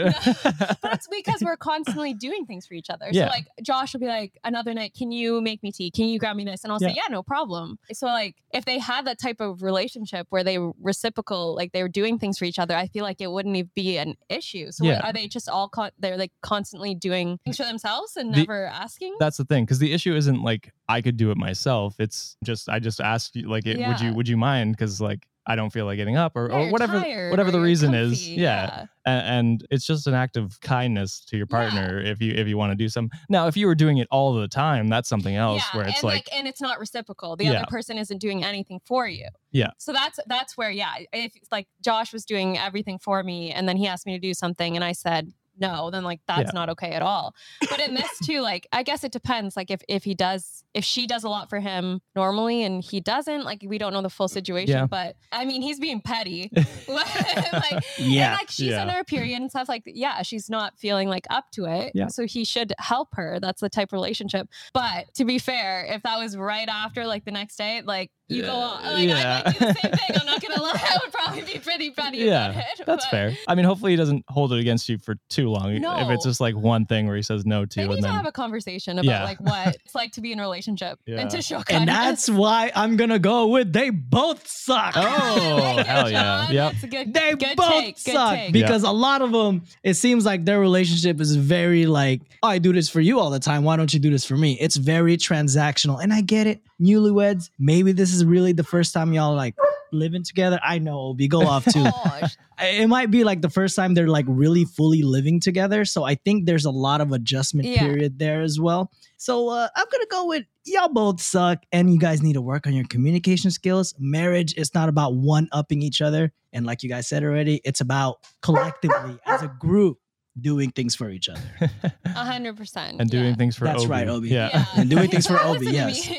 [0.82, 3.06] but it's because we're constantly doing things for each other.
[3.12, 3.26] Yeah.
[3.26, 5.90] So like Josh will be like, another night, can you make me tea?
[5.90, 6.64] Can you grab me this?
[6.64, 7.02] And I'll say, Yeah.
[7.08, 7.78] yeah, no problem.
[7.92, 11.82] So like if they had that type of relationship where they were reciprocal, like they
[11.82, 14.70] were doing things for each other, I feel like it wouldn't even be an issue.
[14.70, 15.00] So Yeah.
[15.04, 18.66] are they just all con- they're like constantly doing things for themselves and The- never
[18.66, 19.16] asking?
[19.18, 21.96] That's the thing, because the issue isn't like I could do it myself.
[21.98, 24.72] It's just I just asked you, like, it, would you would you mind?
[24.72, 27.52] Because like I don't feel like getting up, or, Yeah, or whatever tired whatever or
[27.52, 28.10] the reason is.
[28.18, 32.32] comfy, Yeah, A- and it's just an act of kindness to your partner if you
[32.32, 33.10] if you want to do some.
[33.28, 35.98] Now, if you were doing it all the time, that's something else yeah, where it's
[35.98, 37.36] and like, and it's not reciprocal.
[37.36, 37.52] The Yeah.
[37.52, 39.28] other person isn't doing anything for you.
[39.52, 39.70] Yeah.
[39.78, 43.68] So that's that's where yeah, if it's like Josh was doing everything for me, and
[43.68, 46.50] then he asked me to do something, and I said no, then like that's Yeah.
[46.54, 47.34] not okay at all.
[47.70, 49.56] But in this too, like I guess it depends.
[49.56, 53.00] Like if if he does, if she does a lot for him normally and he
[53.00, 54.74] doesn't, like we don't know the full situation.
[54.74, 54.86] Yeah.
[54.86, 56.50] But I mean, he's being petty.
[56.88, 58.34] like, Yeah.
[58.34, 58.82] like she's Yeah.
[58.82, 59.68] in her period and stuff.
[59.68, 61.92] Like yeah, she's not feeling like up to it.
[61.94, 62.08] Yeah.
[62.08, 63.38] So he should help her.
[63.40, 64.48] That's the type of relationship.
[64.72, 68.42] But to be fair, if that was right after, like the next day, like you
[68.42, 70.16] go on, like I might do the same thing.
[70.20, 70.72] I'm not gonna lie.
[70.74, 72.86] I would probably be pretty petty yeah, about it.
[72.86, 73.36] that's but fair.
[73.46, 75.78] I mean, hopefully he doesn't hold it against you for too long.
[75.80, 75.96] No.
[75.98, 78.02] If it's just like one thing where he says no to, They need and to
[78.08, 79.24] then have a conversation about Yeah.
[79.24, 81.16] like what it's like to be in a relationship Yeah.
[81.20, 81.78] and to show Kindness.
[81.80, 84.94] And that's why I'm gonna go with they both suck.
[84.96, 86.44] Oh, Thank you, hell yeah.
[86.46, 86.54] John.
[86.54, 86.72] Yep.
[86.72, 87.98] That's a good, They good both take.
[87.98, 88.52] Suck take.
[88.52, 92.58] because a lot of them, it seems like their relationship is very like, oh, I
[92.58, 93.64] do this for you all the time.
[93.64, 94.56] Why don't you do this for me?
[94.60, 96.02] It's very transactional.
[96.02, 96.62] And I get it.
[96.80, 99.54] Newlyweds, maybe this is really the first time y'all like
[99.92, 100.58] living together.
[100.62, 101.84] I know, Obi, go off too.
[101.84, 102.36] Gosh.
[102.60, 105.84] it might be like the first time they're like really fully living together.
[105.84, 107.80] So I think there's a lot of adjustment Yeah.
[107.80, 108.90] period there as well.
[109.16, 112.66] So uh, I'm gonna go with y'all both suck, and you guys need to work
[112.66, 113.94] on your communication skills.
[113.98, 117.80] Marriage is not about one upping each other, and like you guys said already, it's
[117.80, 119.98] about collectively as a group
[120.40, 121.40] doing things for each other.
[122.04, 123.00] A hundred percent.
[123.00, 123.34] and doing yeah.
[123.34, 123.90] things for That's Obi.
[123.90, 124.28] right, Obi.
[124.30, 124.64] Yeah.
[124.76, 126.10] And doing things for Obi, yes.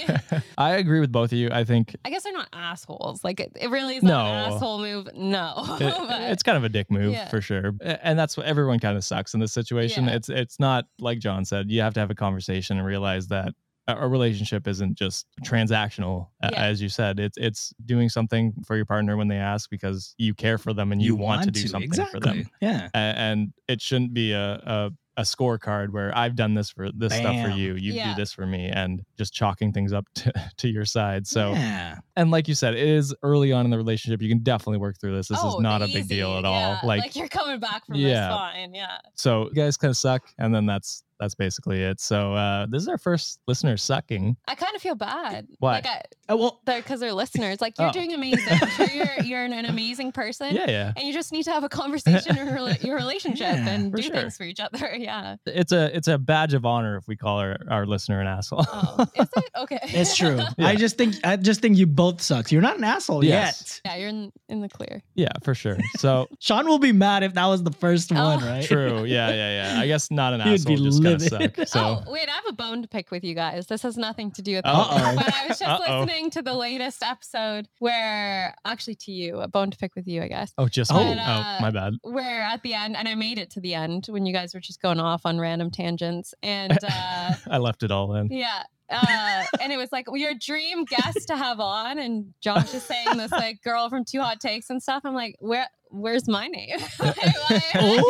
[0.58, 1.49] I agree with both of you.
[1.51, 3.23] I think I guess they're not assholes.
[3.23, 4.19] Like it, it really is No.
[4.19, 5.10] an asshole move.
[5.15, 5.54] No.
[5.80, 7.28] it- it's kind of a dick move Yeah.
[7.30, 10.15] for sure and that's what everyone kind of sucks in this situation Yeah.
[10.15, 13.54] it's it's not like john said you have to have a conversation and realize that
[13.87, 16.49] a a relationship isn't just transactional Yeah.
[16.53, 20.33] as you said it's it's doing something for your partner when they ask because you
[20.33, 22.19] care for them and you, want, to do something exactly.
[22.19, 22.89] for them Yeah.
[22.93, 27.41] And it shouldn't be a, a a scorecard where I've done this for this stuff
[27.41, 28.09] for you, you Yeah.
[28.13, 31.25] do this for me, and just chalking things up to, to your side.
[31.25, 31.99] So, yeah.
[32.17, 34.21] and like you said, it is early on in the relationship.
[34.21, 35.29] You can definitely work through this.
[35.29, 36.49] This Oh, is not a big deal at Yeah,
[36.81, 36.85] all.
[36.85, 38.27] Like, you're coming back from Yeah.
[38.27, 38.73] this fine.
[38.75, 38.97] Yeah.
[39.13, 41.99] so you guys kind of suck, and then that's that's basically it.
[41.99, 44.38] So uh this is our first listener sucking.
[44.47, 45.47] I kind of feel bad.
[45.60, 45.73] Why?
[45.75, 47.62] Like I, Uh, well, they're because they're listeners.
[47.62, 47.91] Like you're Oh.
[47.91, 48.47] doing amazing.
[48.62, 50.56] I'm sure you're you're an, an amazing person.
[50.56, 50.93] Yeah, yeah.
[50.97, 54.01] And you just need to have a conversation in your your relationship Yeah, and do
[54.01, 54.12] sure.
[54.15, 54.95] things for each other.
[55.06, 55.36] Yeah.
[55.45, 58.65] It's a it's a badge of honor if we call our, our listener an asshole.
[58.67, 59.80] Oh, is it okay?
[59.84, 60.39] it's true.
[60.58, 60.67] Yeah.
[60.67, 62.51] I just think I just think you both suck.
[62.51, 63.82] You're not an asshole Yes.
[63.86, 63.91] yet.
[63.93, 65.01] yeah, you're in, in the clear.
[65.15, 65.78] yeah, for sure.
[65.97, 68.15] So Sean will be mad if that was the first Oh.
[68.15, 68.63] one, right?
[68.65, 69.04] true.
[69.06, 69.82] Yeah, yeah, yeah.
[69.82, 71.67] I guess not an You'd be asshole, just gotta suck.
[71.67, 73.67] So oh, wait, I have a bone to pick with you guys.
[73.67, 75.15] This has nothing to do with that.
[75.15, 75.99] But I was just Uh-oh.
[76.01, 80.21] listening to the latest episode where, actually, to you, a bone to pick with you,
[80.23, 80.53] I guess.
[80.57, 80.97] Oh, just Oh.
[80.97, 81.93] oh, uh, oh, my bad.
[82.03, 84.59] Where at the end, and I made it to the end when you guys were
[84.59, 86.33] just going off on random tangents.
[86.43, 88.29] And uh, I left it all in.
[88.31, 88.63] yeah.
[88.89, 93.17] Uh, and it was like your dream guest to have on, and Josh is saying
[93.17, 95.01] this like girl from Two Hot Takes and stuff.
[95.05, 96.77] I'm like, where, where's my name?
[97.81, 98.03] Ooh,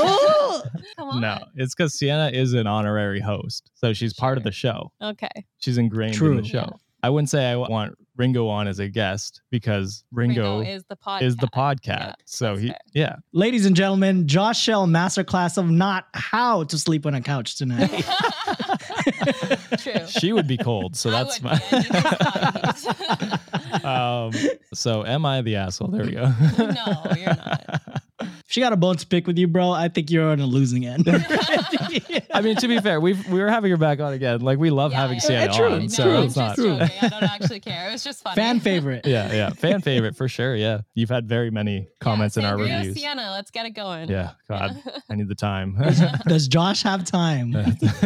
[0.00, 0.62] ooh.
[1.20, 4.90] No, it's because Sienna is an honorary host, so she's part of the show.
[5.02, 5.28] Okay.
[5.58, 6.58] She's ingrained in the show.
[6.58, 6.76] Yeah.
[7.02, 11.22] I wouldn't say I want Ringo on as a guest because Ringo, is the podcast.
[11.22, 11.86] is the podcast.
[11.86, 12.78] Yeah, so he, fair.
[12.94, 17.56] yeah, Ladies and gentlemen, Josh Shell masterclass of not how to sleep on a couch
[17.56, 17.90] tonight.
[19.78, 20.06] True.
[20.08, 20.96] she would be cold.
[20.96, 21.56] So I that's my.
[21.58, 21.66] be.
[21.70, 21.90] I need
[23.72, 24.32] those um,
[24.74, 25.88] so am I the asshole?
[25.88, 26.32] There we go.
[26.58, 28.02] No, you're not.
[28.20, 30.46] If she got a bone to pick with you, bro, I think you're on a
[30.46, 31.04] losing end.
[32.32, 34.40] I mean, to be fair, we've we were having her back on again.
[34.40, 36.04] Like we love Yeah, having yeah, Sienna true, on, it's so.
[36.04, 36.56] No, I'm it's not.
[36.56, 36.98] just joking.
[37.02, 37.88] I don't actually care.
[37.88, 38.36] It was just funny.
[38.36, 39.06] Fan favorite.
[39.06, 40.54] Yeah, yeah, fan favorite for sure.
[40.56, 42.96] Yeah, you've had very many comments in our Sangria reviews.
[42.96, 44.08] Sienna, let's get it going.
[44.08, 45.76] Yeah, God, I need the time.
[46.26, 47.54] Does Josh have time?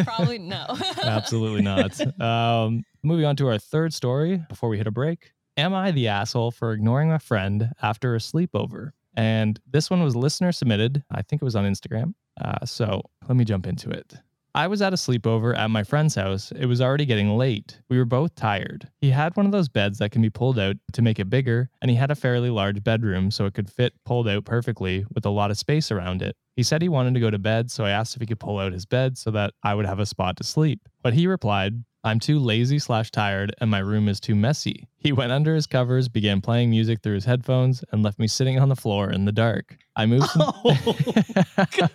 [0.04, 0.66] Probably no.
[1.02, 2.00] Absolutely not.
[2.20, 5.32] Um, moving on to our third story before we hit a break.
[5.56, 8.90] Am I the asshole for ignoring a friend after a sleepover?
[9.16, 11.02] And this one was listener submitted.
[11.10, 12.14] I think it was on Instagram.
[12.40, 14.14] Uh, so let me jump into it.
[14.52, 16.50] I was at a sleepover at my friend's house.
[16.50, 17.80] It was already getting late.
[17.88, 18.88] We were both tired.
[19.00, 21.70] He had one of those beds that can be pulled out to make it bigger,
[21.80, 25.24] and he had a fairly large bedroom so it could fit pulled out perfectly with
[25.24, 26.34] a lot of space around it.
[26.56, 28.58] He said he wanted to go to bed, so I asked if he could pull
[28.58, 30.88] out his bed so that I would have a spot to sleep.
[31.00, 34.88] But he replied, I'm too lazy slash tired and my room is too messy.
[34.96, 38.58] He went under his covers, began playing music through his headphones, and left me sitting
[38.58, 39.76] on the floor in the dark.
[39.96, 41.88] I moved some- Oh,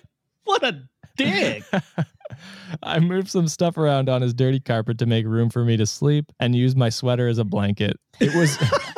[0.43, 0.81] what a
[1.17, 1.63] dick.
[2.83, 5.85] I moved some stuff around on his dirty carpet to make room for me to
[5.85, 7.97] sleep and used my sweater as a blanket.
[8.19, 8.57] It was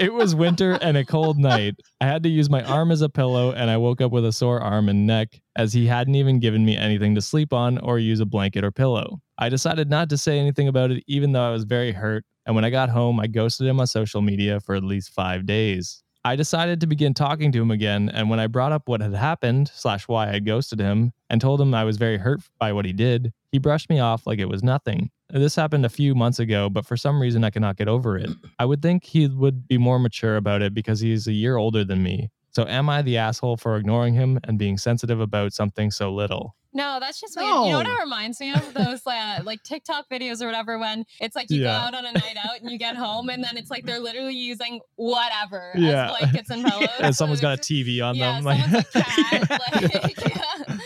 [0.00, 1.76] it was winter and a cold night.
[2.00, 4.32] I had to use my arm as a pillow and I woke up with a
[4.32, 7.98] sore arm and neck as he hadn't even given me anything to sleep on or
[7.98, 9.20] use a blanket or pillow.
[9.38, 12.54] I decided not to say anything about it even though I was very hurt and
[12.54, 16.02] when I got home I ghosted him on social media for at least 5 days.
[16.24, 18.10] I decided to begin talking to him again.
[18.12, 21.60] And when I brought up what had happened, slash why I ghosted him, and told
[21.60, 24.48] him I was very hurt by what he did, he brushed me off like it
[24.48, 25.10] was nothing.
[25.30, 28.30] This happened a few months ago, but for some reason I cannot get over it.
[28.58, 31.84] I would think he would be more mature about it because he's a year older
[31.84, 32.30] than me.
[32.50, 36.56] So am I the asshole for ignoring him and being sensitive about something so little?
[36.74, 37.48] No, that's just weird.
[37.48, 38.74] You know what it reminds me of?
[38.74, 41.78] Those uh, like TikTok videos or whatever when it's like you Yeah.
[41.78, 44.00] go out on a night out and you get home and then it's like they're
[44.00, 46.10] literally using whatever Yeah.
[46.12, 46.88] as blankets and pillows.
[47.00, 48.44] And someone's got a TV on yeah, them.
[48.44, 49.50] someone's a cat.
[49.50, 50.24] Like,
[50.68, 50.78] yeah.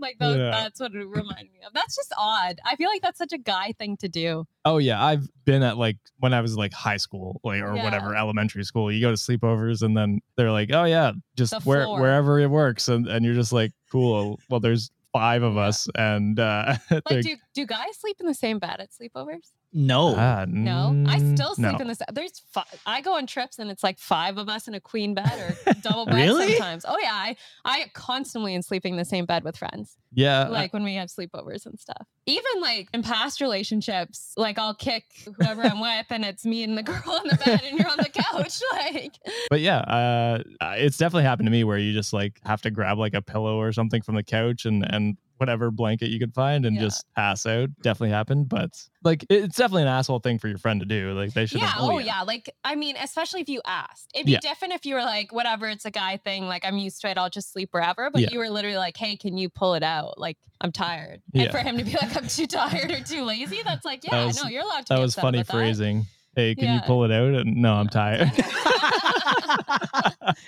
[0.00, 0.50] Like those, Yeah.
[0.50, 1.72] that's what it reminded me of.
[1.72, 2.58] That's just odd.
[2.64, 4.46] I feel like that's such a guy thing to do.
[4.64, 7.84] Oh yeah, I've been at like when I was like high school, like or Yeah.
[7.84, 8.90] whatever, elementary school.
[8.90, 12.00] You go to sleepovers and then they're like, "Oh yeah, just The where floor.
[12.00, 15.60] wherever it works," and and you're just like, "Cool." Well, there's five of Yeah.
[15.62, 16.76] us, and uh,
[17.10, 19.50] Like, do do guys sleep in the same bed at sleepovers?
[19.72, 20.14] No.
[20.16, 21.78] ah, No, I still sleep no.
[21.78, 21.98] in this.
[22.12, 22.64] There's five.
[22.86, 25.32] I go on trips and it's like five of us in a queen bed
[25.66, 26.52] or double bed Really?
[26.54, 26.84] sometimes.
[26.88, 29.96] Oh yeah, I I constantly in sleeping in the same bed with friends.
[30.12, 32.04] Yeah, like when we have sleepovers and stuff.
[32.26, 35.04] Even like in past relationships, like I'll kick
[35.38, 37.98] whoever I'm with and it's me and the girl in the bed and you're on
[37.98, 38.60] the couch.
[38.72, 39.14] Like
[39.50, 42.70] but yeah, uh, uh, it's definitely happened to me where you just like have to
[42.70, 46.34] grab like a pillow or something from the couch and and whatever blanket you could
[46.34, 46.82] find and Yeah.
[46.82, 47.70] just pass out.
[47.82, 48.70] Definitely happened, but
[49.02, 51.12] like it's definitely an asshole thing for your friend to do.
[51.12, 51.60] Like they should.
[51.60, 52.22] yeah, have oh, oh yeah.
[52.22, 54.10] Like I mean, especially if you asked.
[54.14, 54.40] It'd be Yeah.
[54.40, 57.16] different if you were like, whatever, it's a guy thing, like I'm used to it,
[57.18, 58.10] I'll just sleep wherever.
[58.10, 58.28] But Yeah.
[58.32, 60.18] you were literally like, Hey, can you pull it out?
[60.18, 61.22] Like I'm tired.
[61.32, 61.44] Yeah.
[61.44, 64.12] And for him to be like, I'm too tired or too lazy, that's like, That
[64.12, 65.52] yeah, was- no, you're allowed to That be was funny about that.
[65.58, 66.04] phrasing.
[66.36, 67.34] Hey, can you pull it out?
[67.34, 68.30] And no, I'm tired.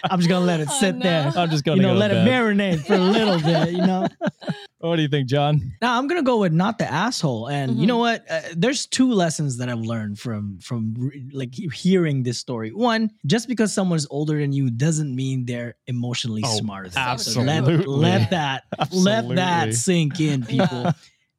[0.05, 1.03] I'm just gonna let it Oh, sit no.
[1.03, 1.33] there.
[1.35, 2.29] I'm just gonna You know, go to let it bed.
[2.29, 3.73] marinate for a little bit.
[3.73, 4.07] You know.
[4.83, 5.73] What do you think, John?
[5.81, 7.87] Now I'm gonna go with not the asshole, and you Mhm.
[7.87, 8.25] know what?
[8.29, 12.73] Uh, there's two lessons that I've learned from from re- like hearing this story.
[12.73, 16.89] One, just because someone's older than you doesn't mean they're emotionally Oh, smarter.
[16.89, 17.19] than you.
[17.19, 17.87] So absolutely.
[17.87, 20.83] let, let that let that sink in, people.
[20.83, 20.93] Yeah.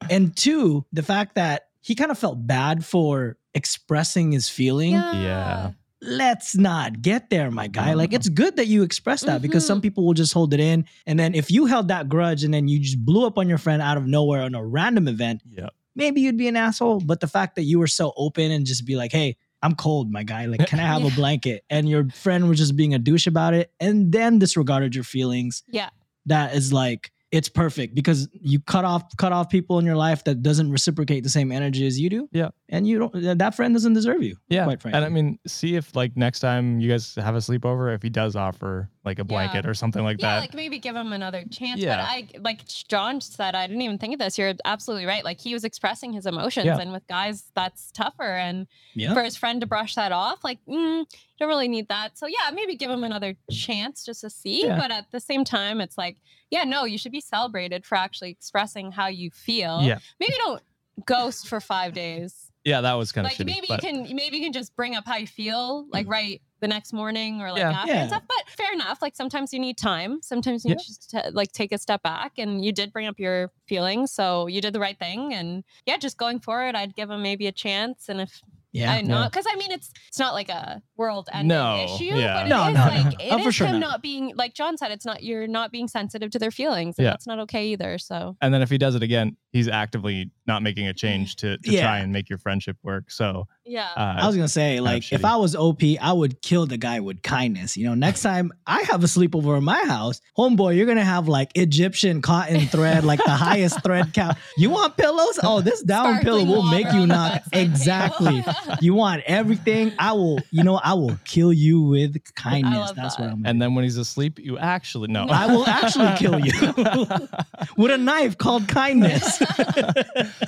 [0.09, 4.91] And two, the fact that he kind of felt bad for expressing his feeling.
[4.93, 5.71] Yeah.
[6.05, 7.93] Let's not get there, my guy.
[7.93, 9.67] Like it's good that you express that because Mhm.
[9.67, 10.85] some people will just hold it in.
[11.05, 13.57] And then if you held that grudge and then you just blew up on your
[13.57, 15.69] friend out of nowhere on a random event, Yeah.
[15.95, 16.99] maybe you'd be an asshole.
[16.99, 20.11] But the fact that you were so open and just be like, hey, I'm cold,
[20.11, 20.45] my guy.
[20.47, 21.63] Like, can I have a blanket?
[21.69, 25.63] And your friend was just being a douche about it and then disregarded your feelings.
[25.71, 25.87] Yeah.
[26.25, 30.23] That is like, it's perfect because you cut off cut off people in your life
[30.23, 32.29] that doesn't reciprocate the same energy as you do.
[32.31, 32.49] Yeah.
[32.69, 34.37] And you don't that friend doesn't deserve you.
[34.49, 34.65] Yeah.
[34.65, 34.97] Quite frankly.
[34.97, 38.09] And I mean, see if like next time you guys have a sleepover, if he
[38.09, 39.69] does offer like a blanket Yeah.
[39.71, 40.39] or something like yeah, that.
[40.39, 41.79] like maybe give him another chance.
[41.81, 41.97] Yeah.
[41.97, 44.37] But I like John said, I didn't even think of this.
[44.37, 45.23] You're absolutely right.
[45.25, 46.79] Like he was expressing his emotions, Yeah.
[46.79, 48.23] and with guys, that's tougher.
[48.23, 49.13] And yeah.
[49.13, 51.05] for his friend to brush that off, like mm, you
[51.39, 52.17] don't really need that.
[52.17, 54.65] So yeah, maybe give him another chance just to see.
[54.65, 54.77] Yeah.
[54.79, 56.17] But at the same time, it's like,
[56.49, 59.81] yeah, no, you should be celebrated for actually expressing how you feel.
[59.81, 59.99] Yeah.
[60.19, 60.61] Maybe don't
[61.05, 62.51] ghost for five days.
[62.63, 63.45] yeah, that was kind of Like shitty.
[63.47, 66.41] maybe but you can maybe you can just bring up how you feel, like right
[66.63, 67.71] the next morning or like Yeah.
[67.71, 67.99] after Yeah.
[68.03, 68.23] and stuff.
[68.27, 69.01] But fair enough.
[69.01, 70.21] Like sometimes you need time.
[70.21, 70.75] Sometimes you Yeah.
[70.77, 72.37] just to like take a step back.
[72.37, 75.33] And you did bring up your feelings, so you did the right thing.
[75.33, 78.07] And yeah, just going forward, I'd give him maybe a chance.
[78.07, 78.39] And if
[78.71, 78.91] Yeah.
[78.93, 82.33] I know, because I mean, it's it's not like a world ending No, issue, yeah.
[82.35, 83.25] but it No, is no, no, like no.
[83.25, 83.87] it Oh, for is sure him not.
[83.91, 84.89] not being like John said.
[84.91, 87.11] It's not you're not being sensitive to their feelings, and Yeah.
[87.11, 87.97] that's not okay either.
[87.97, 91.57] So and then if he does it again, he's actively not making a change to,
[91.57, 91.81] to Yeah.
[91.81, 93.09] try and make your friendship work.
[93.11, 95.23] So yeah, uh, I was gonna say, like, if.
[95.23, 97.77] I was OP, I would kill the guy with kindness.
[97.77, 101.29] You know, next time I have a sleepover in my house, homeboy, you're gonna have
[101.29, 104.37] like Egyptian cotton thread, like the highest thread count.
[104.57, 105.39] You want pillows?
[105.43, 108.43] Oh, this down pillow will make you on not exactly.
[108.81, 109.93] You want everything?
[109.97, 110.39] I will.
[110.51, 112.91] You know, I will kill you with kindness.
[112.91, 113.21] That's that.
[113.21, 113.37] what I'm.
[113.37, 115.25] Gonna and then when he's asleep, you actually no.
[115.29, 116.51] I will actually kill you
[117.77, 119.41] with a knife called kindness.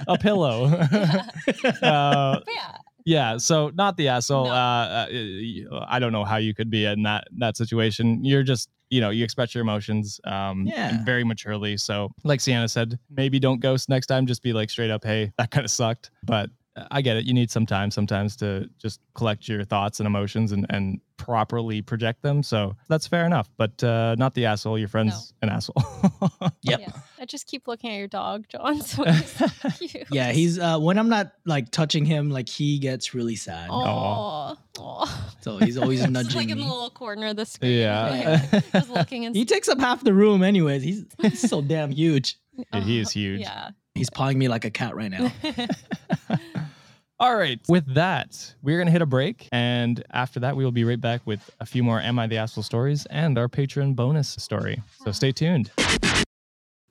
[0.08, 0.66] a pillow.
[1.82, 3.38] uh, yeah, yeah.
[3.38, 4.46] So not the asshole.
[4.46, 4.52] No.
[4.52, 8.24] Uh, uh, I don't know how you could be in that that situation.
[8.24, 11.04] You're just you know you express your emotions um Yeah.
[11.04, 11.78] very maturely.
[11.78, 14.26] So like Sienna said, maybe don't ghost next time.
[14.28, 16.12] Just be like straight up, hey, that kind of sucked.
[16.24, 16.50] But
[16.92, 17.26] I get it.
[17.26, 21.82] You need some time sometimes to just collect your thoughts and emotions and, and properly
[21.82, 22.44] project them.
[22.44, 23.50] So that's fair enough.
[23.58, 24.78] But uh, not the asshole.
[24.78, 25.82] Your friend's an asshole.
[26.64, 26.80] Yep.
[26.80, 26.90] yeah.
[27.20, 28.82] I just keep looking at your dog, John.
[28.86, 30.08] So it's cute.
[30.12, 33.70] Yeah, he's uh when I'm not like touching him, like he gets really sad.
[33.72, 35.32] Oh, oh.
[35.42, 37.80] So he's always Just nudging like in the little corner of the screen.
[37.80, 38.42] Yeah.
[38.52, 40.84] like, just looking and He takes up half the room, anyways.
[40.84, 42.38] He's, he's so damn huge.
[42.74, 43.42] he is huge.
[43.42, 43.70] Yeah.
[43.94, 45.32] He's pawing me like a cat right now.
[47.18, 47.62] All right.
[47.70, 49.48] With that, we're going to hit a break.
[49.54, 52.38] And after that, we will be right back with a few more Am I the
[52.38, 54.82] Asshole stories and our patron bonus story.
[55.04, 55.72] So stay tuned.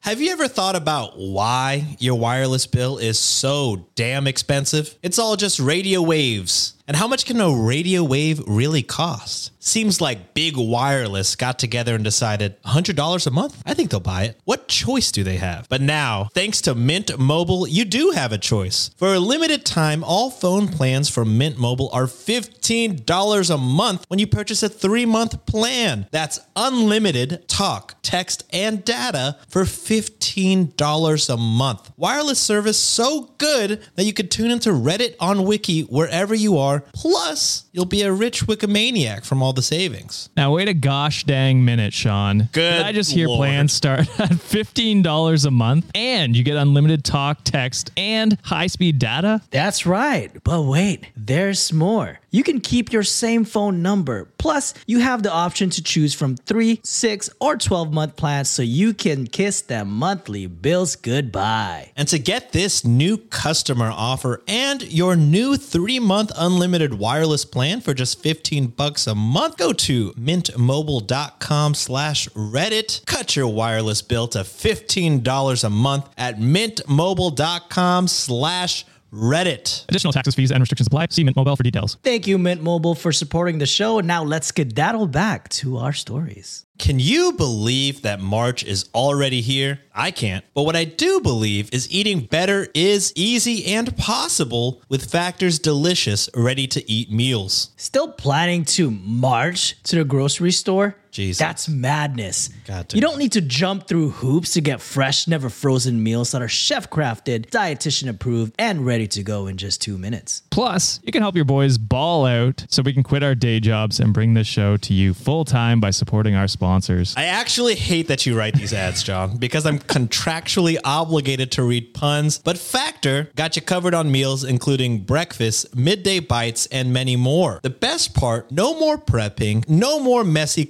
[0.01, 4.99] Have you ever thought about why your wireless bill is so damn expensive?
[5.03, 6.75] It's all just radio waves.
[6.87, 9.53] And how much can a radio wave really cost?
[9.59, 13.63] Seems like Big Wireless got together and decided $100 a month?
[13.65, 14.39] I think they'll buy it.
[14.45, 15.67] What choice do they have?
[15.71, 18.91] But now, thanks to Mint Mobile, you do have a choice.
[18.99, 24.19] For a limited time, all phone plans from Mint Mobile are $15 a month when
[24.19, 26.07] you purchase a three month plan.
[26.11, 31.93] That's unlimited talk, text, and data for $15 a month.
[31.97, 36.81] Wireless service so good that you could tune into Reddit on Wiki wherever you are.
[36.93, 40.29] Plus, you'll be a rich Wikimaniac from all the savings.
[40.37, 42.49] Now wait a gosh dang minute, Sean.
[42.53, 43.39] Good Did I just hear Lord.
[43.39, 49.43] plans start at $15 a month and you get unlimited talk, text, and high-speed data?
[49.51, 50.33] That's right.
[50.43, 52.19] But wait, there's more.
[52.31, 54.29] You can keep your same phone number.
[54.39, 58.63] Plus, you have the option to choose from 3, 6, or 12 month plans so
[58.63, 61.93] you can kiss them monthly bills goodbye.
[61.97, 67.95] And to get this new customer offer and your new three-month unlimited wireless plan for
[67.95, 73.07] just 15 bucks a month, go to mintmobile.com slash Reddit.
[73.07, 79.85] Cut your wireless bill to $15 a month at mintmobile.com slash Reddit.
[79.89, 81.07] Additional taxes, fees, and restrictions apply.
[81.11, 81.97] See Mint Mobile for details.
[82.03, 83.99] Thank you, Mint Mobile, for supporting the show.
[83.99, 86.64] And Now let's get skedaddle back to our stories.
[86.77, 89.81] Can you believe that March is already here?
[89.95, 90.45] I can't.
[90.55, 96.29] But what I do believe is eating better is easy and possible with Factor's delicious,
[96.35, 97.71] ready to eat meals.
[97.77, 100.97] Still planning to march to the grocery store?
[101.15, 101.39] Jesus.
[101.39, 102.49] That's madness.
[102.67, 102.97] Got to.
[102.97, 106.49] You don't need to jump through hoops to get fresh, never frozen meals that are
[106.49, 110.43] chef crafted, dietitian approved, and ready to go in just two minutes.
[110.51, 114.01] Plus, you can help your boys ball out so we can quit our day jobs
[114.01, 117.15] and bring this show to you full time by supporting our sponsors.
[117.17, 121.95] I actually hate that you write these ads, John, because I'm contractually obligated to read
[121.95, 127.61] puns, but Factor got you covered on meals including breakfast, midday bites, and many more.
[127.63, 130.65] The best part no more prepping, no more messy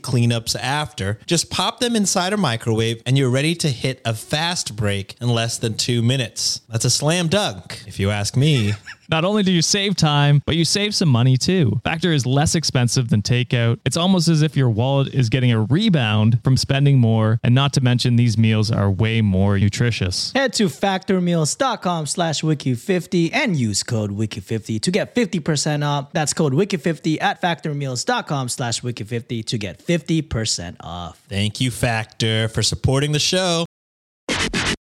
[0.57, 1.19] after.
[1.27, 5.29] Just pop them inside a microwave and you're ready to hit a fast break in
[5.29, 6.61] less than two minutes.
[6.69, 8.73] That's a slam dunk, if you ask me.
[9.11, 11.81] Not only do you save time, but you save some money too.
[11.85, 13.81] Factor is less expensive than takeout.
[13.85, 17.73] It's almost as if your wallet is getting a rebound from spending more, and not
[17.75, 20.33] to mention these meals are way more nutritious.
[20.33, 26.13] Head to factormeals.com slash wiki50 and use code wiki50 to get 50% off.
[26.13, 31.21] That's code wiki50 at factormeals.com slash wiki50 to get 50% off.
[31.29, 33.67] Thank you, Factor, for supporting the show.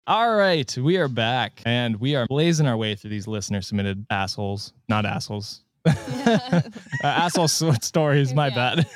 [0.08, 4.06] All right, we are back and we are blazing our way through these listener submitted
[4.08, 5.64] assholes, not assholes.
[5.86, 6.60] uh,
[7.02, 8.54] asshole s- stories, my Yeah.
[8.76, 8.86] bad.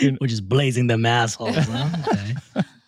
[0.20, 1.56] We're just blazing them assholes.
[1.56, 1.88] Huh?
[2.08, 2.34] Okay.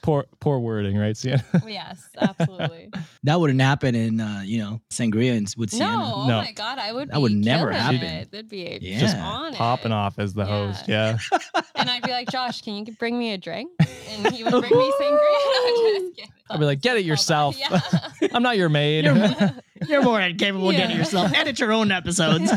[0.02, 1.44] Poor poor wording, right, Sienna?
[1.66, 2.90] Yes, absolutely.
[3.24, 5.96] that wouldn't happen in, uh, you know, Sangria and with Sienna.
[5.96, 6.38] No, oh No.
[6.42, 7.08] my god, I would.
[7.08, 8.02] That be would never killing happen.
[8.08, 8.30] It.
[8.30, 8.98] That'd be Yeah.
[9.00, 9.94] just Just on Popping it.
[9.94, 10.87] off as the host.
[10.88, 11.18] Yeah.
[11.80, 13.70] And I'd be like, Josh, can you bring me a drink?
[13.78, 15.20] And he would bring me sangria.
[15.20, 16.30] No, just kidding.
[16.50, 17.80] I'd be like, "Get it yourself." Yeah.
[18.32, 19.04] I'm not your maid.
[19.86, 21.32] You're more than capable of getting yourself.
[21.34, 22.50] Edit your own episodes.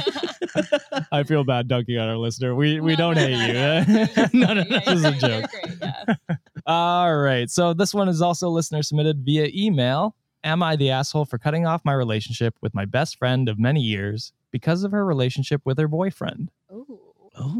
[1.12, 2.56] I feel bad dunking on our listener.
[2.56, 4.08] We we No, don't no, hate no, you.
[4.40, 4.66] no, No, no, no.
[4.70, 5.50] Yeah, This is a joke.
[5.52, 6.16] great, yeah.
[6.66, 7.50] All right.
[7.50, 10.16] So this one is also listener submitted via email.
[10.44, 13.82] Am I the asshole for cutting off my relationship with my best friend of many
[13.82, 16.50] years because of her relationship with her boyfriend?
[16.72, 17.00] Ooh.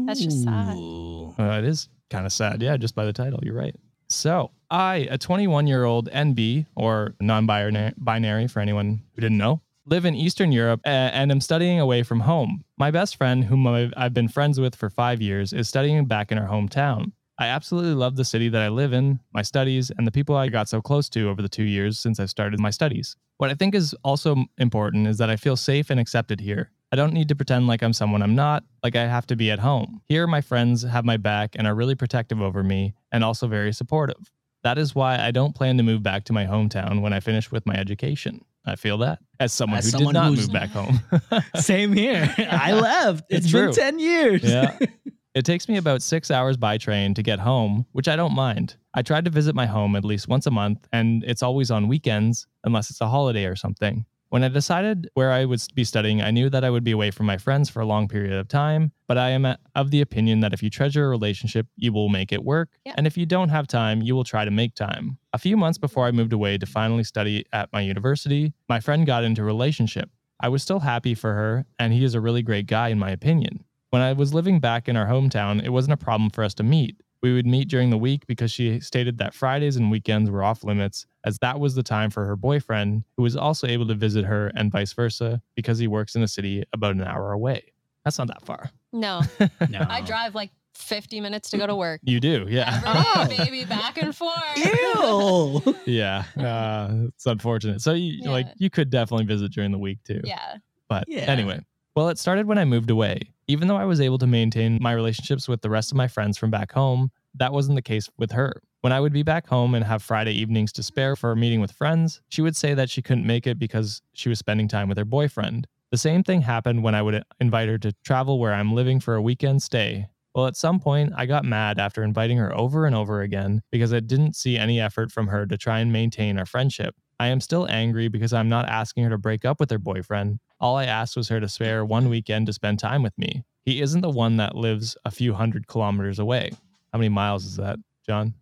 [0.06, 0.76] That's just sad.
[0.76, 1.34] Ooh.
[1.38, 2.60] Uh, it is kind of sad.
[2.60, 3.38] Yeah, just by the title.
[3.42, 3.74] You're right.
[4.08, 9.60] So, I, a 21 year old NB, or non binary for anyone who didn't know,
[9.84, 12.64] live in Eastern Europe and am studying away from home.
[12.78, 16.38] My best friend, whom I've been friends with for five years, is studying back in
[16.38, 17.12] her hometown.
[17.38, 20.48] I absolutely love the city that I live in, my studies, and the people I
[20.48, 23.16] got so close to over the two years since I started my studies.
[23.38, 26.70] What I think is also important is that I feel safe and accepted here.
[26.92, 29.50] I don't need to pretend like I'm someone I'm not, like I have to be
[29.50, 30.02] at home.
[30.08, 33.72] Here, my friends have my back and are really protective over me and also very
[33.72, 34.30] supportive.
[34.62, 37.50] That is why I don't plan to move back to my hometown when I finish
[37.50, 38.44] with my education.
[38.64, 41.00] I feel that as someone As who someone did not move back home.
[41.56, 42.32] Same here.
[42.38, 43.24] I left.
[43.28, 43.72] It's it's been true.
[43.72, 44.42] 10 years.
[44.44, 44.78] yeah.
[45.34, 48.76] It takes me about six hours by train to get home, which I don't mind.
[48.92, 51.88] I try to visit my home at least once a month, and it's always on
[51.88, 54.04] weekends, unless it's a holiday or something.
[54.32, 57.10] When I decided where I would be studying, I knew that I would be away
[57.10, 60.40] from my friends for a long period of time, but I am of the opinion
[60.40, 62.70] that if you treasure a relationship, you will make it work.
[62.86, 62.94] Yeah.
[62.96, 65.18] And if you don't have time, you will try to make time.
[65.34, 69.04] A few months before I moved away to finally study at my university, my friend
[69.04, 70.08] got into a relationship.
[70.40, 73.10] I was still happy for her, and he is a really great guy, in my
[73.10, 73.66] opinion.
[73.90, 76.62] When I was living back in our hometown, it wasn't a problem for us to
[76.62, 76.96] meet.
[77.22, 80.64] We would meet during the week because she stated that Fridays and weekends were off
[80.64, 84.24] limits, as that was the time for her boyfriend, who was also able to visit
[84.24, 87.62] her, and vice versa, because he works in a city about an hour away.
[88.04, 88.70] That's not that far.
[88.92, 89.22] No,
[89.70, 89.86] No.
[89.88, 92.00] I drive like 50 minutes to go to work.
[92.02, 92.80] You do, yeah.
[92.84, 93.44] Every day, Oh.
[93.46, 94.34] baby, back and forth.
[94.56, 95.76] Ew.
[95.92, 97.80] yeah, uh, it's unfortunate.
[97.80, 98.30] So, you, Yeah.
[98.30, 100.20] like, you could definitely visit during the week too.
[100.24, 100.56] Yeah.
[100.88, 101.20] But Yeah.
[101.22, 101.60] anyway,
[101.94, 103.20] well, it started when I moved away.
[103.48, 106.38] Even though I was able to maintain my relationships with the rest of my friends
[106.38, 108.62] from back home, that wasn't the case with her.
[108.82, 111.60] When I would be back home and have Friday evenings to spare for a meeting
[111.60, 114.88] with friends, she would say that she couldn't make it because she was spending time
[114.88, 115.66] with her boyfriend.
[115.92, 119.14] The same thing happened when I would invite her to travel where I'm living for
[119.14, 120.08] a weekend stay.
[120.34, 123.92] Well, at some point, I got mad after inviting her over and over again because
[123.92, 126.94] I didn't see any effort from her to try and maintain our friendship.
[127.20, 130.40] I am still angry because I'm not asking her to break up with her boyfriend.
[130.58, 133.44] All I asked was her to spare one weekend to spend time with me.
[133.64, 136.52] He isn't the one that lives a few hundred kilometers away.
[136.92, 138.34] How many miles is that, John?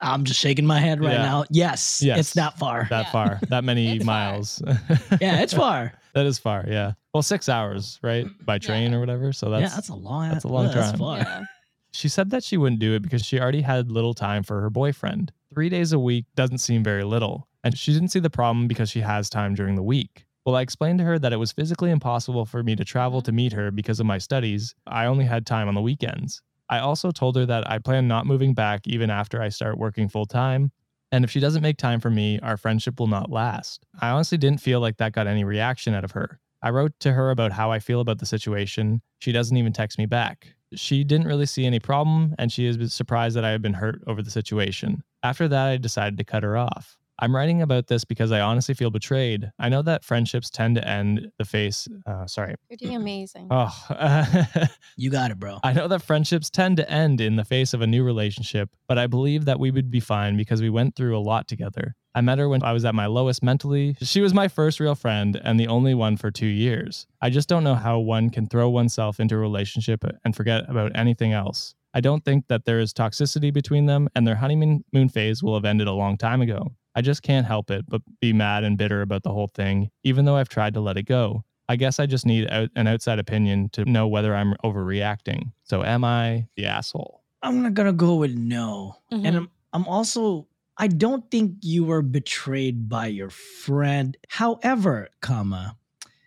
[0.00, 1.22] I'm just shaking my head right Yeah.
[1.22, 1.44] now.
[1.50, 2.18] Yes, Yes.
[2.18, 2.86] it's that far.
[2.90, 3.12] That Yeah.
[3.12, 4.32] far, that many It's far.
[4.32, 4.62] miles.
[5.20, 5.94] yeah, it's far.
[6.14, 6.64] that is far.
[6.68, 6.92] Yeah.
[7.14, 8.26] Well, six hours, right?
[8.44, 8.98] By train Yeah.
[8.98, 9.32] or whatever.
[9.32, 10.28] So that's, yeah, that's a long.
[10.30, 11.18] that's a uh, long that's far.
[11.18, 11.44] Yeah.
[11.92, 14.68] She said that she wouldn't do it because she already had little time for her
[14.68, 15.32] boyfriend.
[15.54, 18.90] Three days a week doesn't seem very little, and she didn't see the problem because
[18.90, 20.26] she has time during the week.
[20.44, 23.26] Well, I explained to her that it was physically impossible for me to travel mm-hmm.
[23.26, 24.74] to meet her because of my studies.
[24.86, 26.42] I only had time on the weekends.
[26.68, 30.08] I also told her that I plan not moving back even after I start working
[30.08, 30.72] full time.
[31.12, 33.86] And if she doesn't make time for me, our friendship will not last.
[34.00, 36.40] I honestly didn't feel like that got any reaction out of her.
[36.62, 39.02] I wrote to her about how I feel about the situation.
[39.20, 40.54] She doesn't even text me back.
[40.74, 44.02] She didn't really see any problem, and she is surprised that I have been hurt
[44.06, 45.04] over the situation.
[45.22, 46.98] After that, I decided to cut her off.
[47.18, 49.50] I'm writing about this because I honestly feel betrayed.
[49.58, 51.88] I know that friendships tend to end the face.
[52.06, 52.54] Uh, sorry.
[52.68, 53.48] You're doing amazing.
[53.50, 53.72] Oh,
[54.96, 55.58] You got it, bro.
[55.64, 58.98] I know that friendships tend to end in the face of a new relationship, but
[58.98, 61.94] I believe that we would be fine because we went through a lot together.
[62.14, 63.94] I met her when I was at my lowest mentally.
[64.00, 67.06] She was my first real friend and the only one for two years.
[67.20, 70.92] I just don't know how one can throw oneself into a relationship and forget about
[70.94, 71.74] anything else.
[71.92, 75.54] I don't think that there is toxicity between them, and their honeymoon moon phase will
[75.54, 76.72] have ended a long time ago.
[76.96, 80.24] I just can't help it but be mad and bitter about the whole thing, even
[80.24, 81.44] though I've tried to let it go.
[81.68, 85.52] I guess I just need out, an outside opinion to know whether I'm overreacting.
[85.64, 87.22] So, am I the asshole?
[87.42, 89.26] I'm not gonna go with no, Mhm.
[89.26, 90.48] and I'm, I'm also.
[90.78, 94.14] I don't think you were betrayed by your friend.
[94.28, 95.76] However, comma,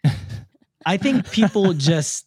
[0.86, 2.26] I think people just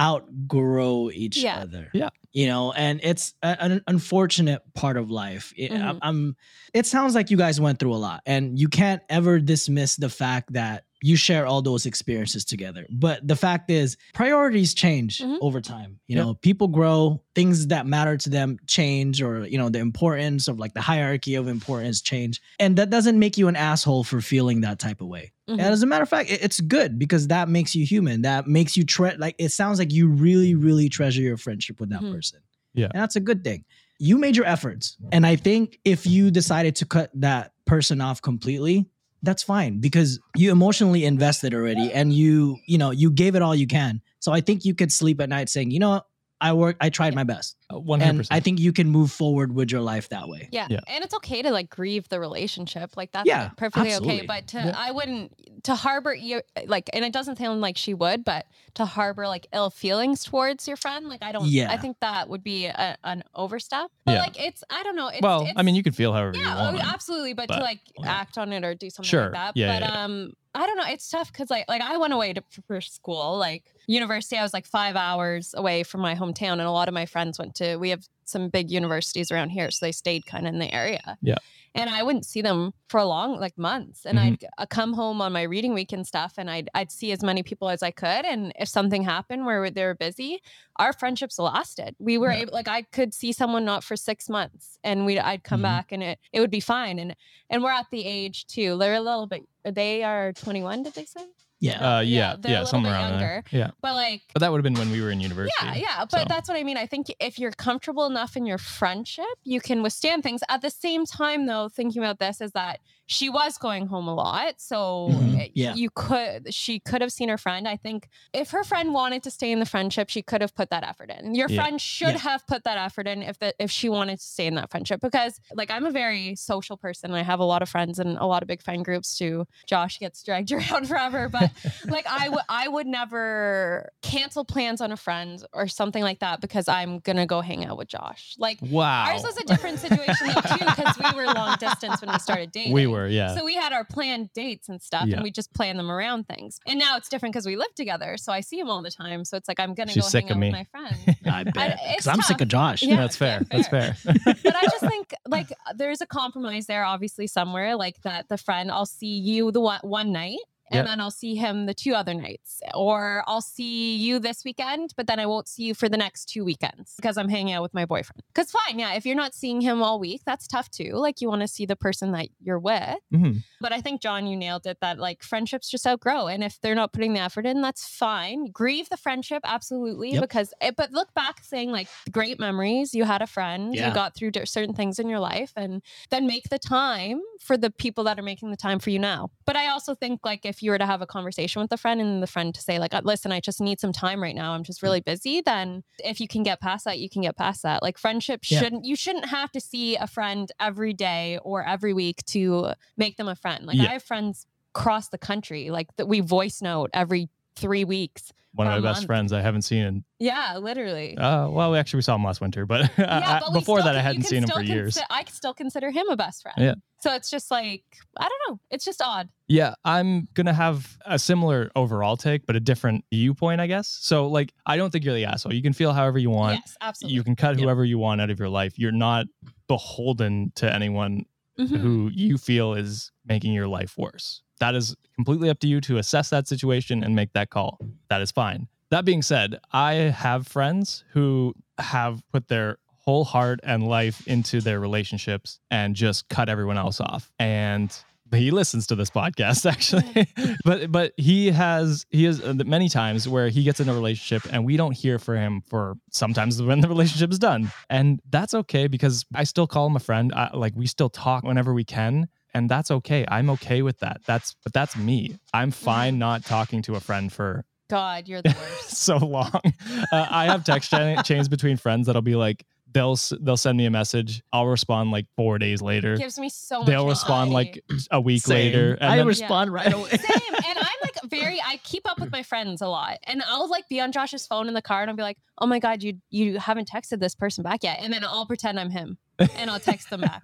[0.00, 1.58] outgrow each Yeah.
[1.58, 1.88] other.
[1.92, 2.08] Yeah.
[2.32, 5.52] You know, and it's a- an unfortunate part of life.
[5.56, 5.98] It, I'm, Mhm.
[6.02, 6.36] I'm-
[6.72, 10.08] it sounds like you guys went through a lot, and you can't ever dismiss the
[10.08, 12.86] fact that you share all those experiences together.
[12.90, 15.36] But the fact is, priorities change Mhm.
[15.42, 16.00] over time.
[16.06, 16.22] You Yeah.
[16.22, 20.58] know, people grow, things that matter to them change, or, you know, the importance of
[20.58, 22.40] like the hierarchy of importance change.
[22.58, 25.32] And that doesn't make you an asshole for feeling that type of way.
[25.46, 25.52] Mhm.
[25.52, 28.22] And as a matter of fact, it- it's good because that makes you human.
[28.22, 31.90] That makes you tre- like it sounds like you really, really treasure your friendship with
[31.90, 32.14] that Mhm.
[32.14, 32.40] person.
[32.72, 32.88] Yeah.
[32.94, 33.64] And that's a good thing.
[33.98, 34.96] You made your efforts.
[35.12, 38.86] And I think if you decided to cut that person off completely,
[39.24, 43.54] that's fine because you emotionally invested already and you, you know, you gave it all
[43.54, 44.00] you can.
[44.20, 46.02] So I think you could sleep at night saying, you know?
[46.44, 47.56] I work, I tried my best.
[47.70, 48.28] Uh, 100%.
[48.30, 50.48] I think you can move forward with your life that way.
[50.52, 50.66] Yeah.
[50.68, 50.80] Yeah.
[50.88, 52.96] And it's okay to like grieve the relationship.
[52.98, 54.18] Like that's Yeah, perfectly absolutely.
[54.18, 54.26] okay.
[54.26, 54.74] But to Yeah.
[54.76, 55.32] I wouldn't
[55.64, 59.46] to harbor you like and it doesn't sound like she would, but to harbor like
[59.54, 61.72] ill feelings towards your friend, like I don't Yeah.
[61.72, 63.90] I think that would be a, an overstep.
[64.04, 64.20] But Yeah.
[64.20, 65.08] like it's I don't know.
[65.08, 66.92] It's, well, it's, I mean, you can feel however yeah, you oh, want.
[66.92, 67.32] absolutely.
[67.32, 68.12] But, but- to like Yeah.
[68.12, 69.22] act on it or do something Sure.
[69.24, 69.56] like that.
[69.56, 70.04] Yeah, but yeah, yeah.
[70.04, 70.84] um, I don't know.
[70.86, 73.36] It's tough because like like I went away to for school.
[73.36, 76.94] Like university, I was like five hours away from my hometown, and a lot of
[76.94, 77.76] my friends went to.
[77.76, 81.18] We have some big universities around here, so they stayed kind of in the area.
[81.22, 81.36] Yeah.
[81.76, 84.06] And I wouldn't see them for a long, like months.
[84.06, 84.22] And Mhm.
[84.22, 87.22] I'd uh, come home on my reading week and stuff, and I'd I'd see as
[87.24, 88.24] many people as I could.
[88.24, 90.40] And if something happened where they were busy,
[90.76, 91.96] our friendships lasted.
[91.98, 92.42] We were Yeah.
[92.42, 95.62] able, like, I could see someone not for six months, and we I'd come Mhm.
[95.62, 97.00] back, and it it would be fine.
[97.00, 97.16] And
[97.50, 98.78] and we're at the age too.
[98.78, 99.42] They're a little bit.
[99.64, 100.84] They are twenty one.
[100.84, 101.26] Did they say?
[101.64, 101.96] Yeah.
[101.96, 103.32] Uh, Yeah, yeah, they're a yeah, little somewhere bit around there.
[103.34, 103.44] younger.
[103.50, 104.22] Yeah, But like.
[104.32, 105.54] but that would have been when we were in university.
[105.62, 106.24] Yeah, yeah, but so.
[106.28, 106.76] that's what I mean.
[106.76, 110.42] I think if you're comfortable enough in your friendship, you can withstand things.
[110.48, 114.14] At the same time, though, thinking about this is that she was going home a
[114.14, 114.54] lot.
[114.60, 115.50] So Mhm.
[115.54, 115.74] Yeah.
[115.74, 117.68] you could, she could have seen her friend.
[117.68, 120.70] I think if her friend wanted to stay in the friendship, she could have put
[120.70, 121.34] that effort in.
[121.34, 121.60] Your Yeah.
[121.62, 122.18] friend should Yeah.
[122.18, 125.00] have put that effort in if that if she wanted to stay in that friendship
[125.00, 127.10] because like I'm a very social person.
[127.10, 129.46] and I have a lot of friends and a lot of big friend groups too.
[129.66, 131.50] Josh gets dragged around forever, but
[131.86, 136.40] like I would I would never cancel plans on a friend or something like that
[136.40, 138.34] because I'm gonna go hang out with Josh.
[138.38, 139.04] Like Wow.
[139.08, 142.50] ours was a different situation though too because we were long distance when we started
[142.52, 142.72] dating.
[142.72, 143.34] we were, yeah.
[143.36, 145.16] So we had our planned dates and stuff, Yeah.
[145.16, 146.58] and we just plan them around things.
[146.66, 149.24] And now it's different because we live together, so I see him all the time.
[149.24, 150.46] So it's like I'm gonna She's go sick hang of out me.
[150.48, 151.16] with my friend.
[151.26, 151.78] I bet.
[151.90, 152.82] Because I'm sick of Josh.
[152.82, 152.96] Yeah.
[152.96, 153.40] That's fair.
[153.40, 153.96] fair, That's fair.
[154.44, 158.28] but I just think like there's a compromise there, obviously somewhere like that.
[158.28, 160.38] The friend, I'll see you the one, one night.
[160.70, 160.82] And Yeah.
[160.84, 165.06] then I'll see him the two other nights, or I'll see you this weekend, but
[165.06, 167.74] then I won't see you for the next two weekends because I'm hanging out with
[167.74, 168.22] my boyfriend.
[168.34, 170.92] Because fine, yeah, if you're not seeing him all week, that's tough too.
[170.94, 172.96] Like you want to see the person that you're with.
[173.12, 173.42] Mhm.
[173.60, 174.78] But I think John, you nailed it.
[174.80, 178.46] That like friendships just outgrow, and if they're not putting the effort in, that's fine.
[178.50, 180.20] Grieve the friendship, absolutely, Yep.
[180.22, 180.54] because.
[180.60, 182.94] It, but look back, saying like great memories.
[182.94, 183.74] You had a friend.
[183.74, 183.88] Yeah.
[183.88, 187.70] You got through certain things in your life, and then make the time for the
[187.70, 189.30] people that are making the time for you now.
[189.44, 192.00] But I also think like if you were to have a conversation with a friend
[192.00, 194.52] and the friend to say like, uh, listen, I just need some time right now.
[194.52, 194.84] I'm just mm.
[194.84, 195.40] really busy.
[195.40, 197.82] Then if you can get past that, you can get past that.
[197.82, 198.60] Like friendship Yeah.
[198.60, 203.16] shouldn't you shouldn't have to see a friend every day or every week to make
[203.16, 203.66] them a friend.
[203.66, 203.84] Like Yeah.
[203.84, 208.32] I have friends across the country, like that we voice note every three weeks.
[208.54, 209.06] One of my best month.
[209.06, 211.16] friends I haven't seen in Yeah, literally.
[211.18, 213.92] uh well we actually we saw him last winter, but yeah, but before that I
[213.92, 214.98] can- you hadn't seen him for years.
[215.10, 216.56] I still consider him a best friend.
[216.58, 216.74] Yeah.
[217.00, 217.82] So it's just like
[218.16, 218.60] I don't know.
[218.70, 219.28] It's just odd.
[219.48, 223.88] Yeah, I'm gonna have a similar overall take, but a different viewpoint, I guess.
[224.00, 225.52] So, like, I don't think you're the asshole.
[225.52, 226.60] You can feel however you want.
[226.64, 227.14] yes, absolutely.
[227.16, 227.62] You can cut Yep.
[227.64, 228.78] whoever you want out of your life.
[228.78, 229.26] You're not
[229.68, 231.24] beholden to anyone
[231.58, 231.78] Mhm.
[231.78, 234.42] who you feel is making your life worse.
[234.60, 237.78] That is completely up to you to assess that situation and make that call.
[238.08, 238.68] That is fine.
[238.90, 244.60] That being said, I have friends who have put their whole heart and life into
[244.60, 247.30] their relationships and just cut everyone else off.
[247.38, 247.96] And
[248.34, 250.26] he listens to this podcast actually.
[250.64, 254.52] But but he has he has uh, many times where he gets in a relationship
[254.52, 257.70] and we don't hear from him for sometimes when the relationship is done.
[257.90, 260.32] And that's okay because i still call him a friend.
[260.34, 263.24] I, like we still talk whenever we can and that's okay.
[263.28, 264.20] I'm okay with that.
[264.26, 265.38] That's but that's me.
[265.52, 268.96] I'm fine not talking to a friend for God, you're the worst.
[268.96, 269.60] so long.
[270.12, 270.92] Uh, i have text
[271.24, 272.64] chains between friends that'll be like
[272.94, 276.78] they'll they'll send me a message i'll respond like four days later Gives me so
[276.78, 276.86] much.
[276.86, 277.82] they'll respond anxiety.
[277.90, 278.54] like a week Same.
[278.72, 280.10] later I then- respond right away.
[280.10, 280.54] Same.
[280.54, 283.18] And I'm like very I keep up with my friends a lot.
[283.24, 285.66] And I'll like be on Josh's phone in the car and I'll be like, oh
[285.66, 287.98] my God, you you haven't texted this person back yet.
[288.00, 289.18] And then I'll pretend I'm him
[289.56, 290.42] and I'll text them back.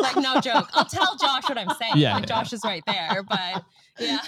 [0.00, 0.68] like no joke.
[0.74, 1.94] I'll tell Josh what I'm saying.
[1.96, 2.14] Yeah.
[2.16, 3.22] Like Josh is right there.
[3.28, 3.64] But
[4.00, 4.18] yeah.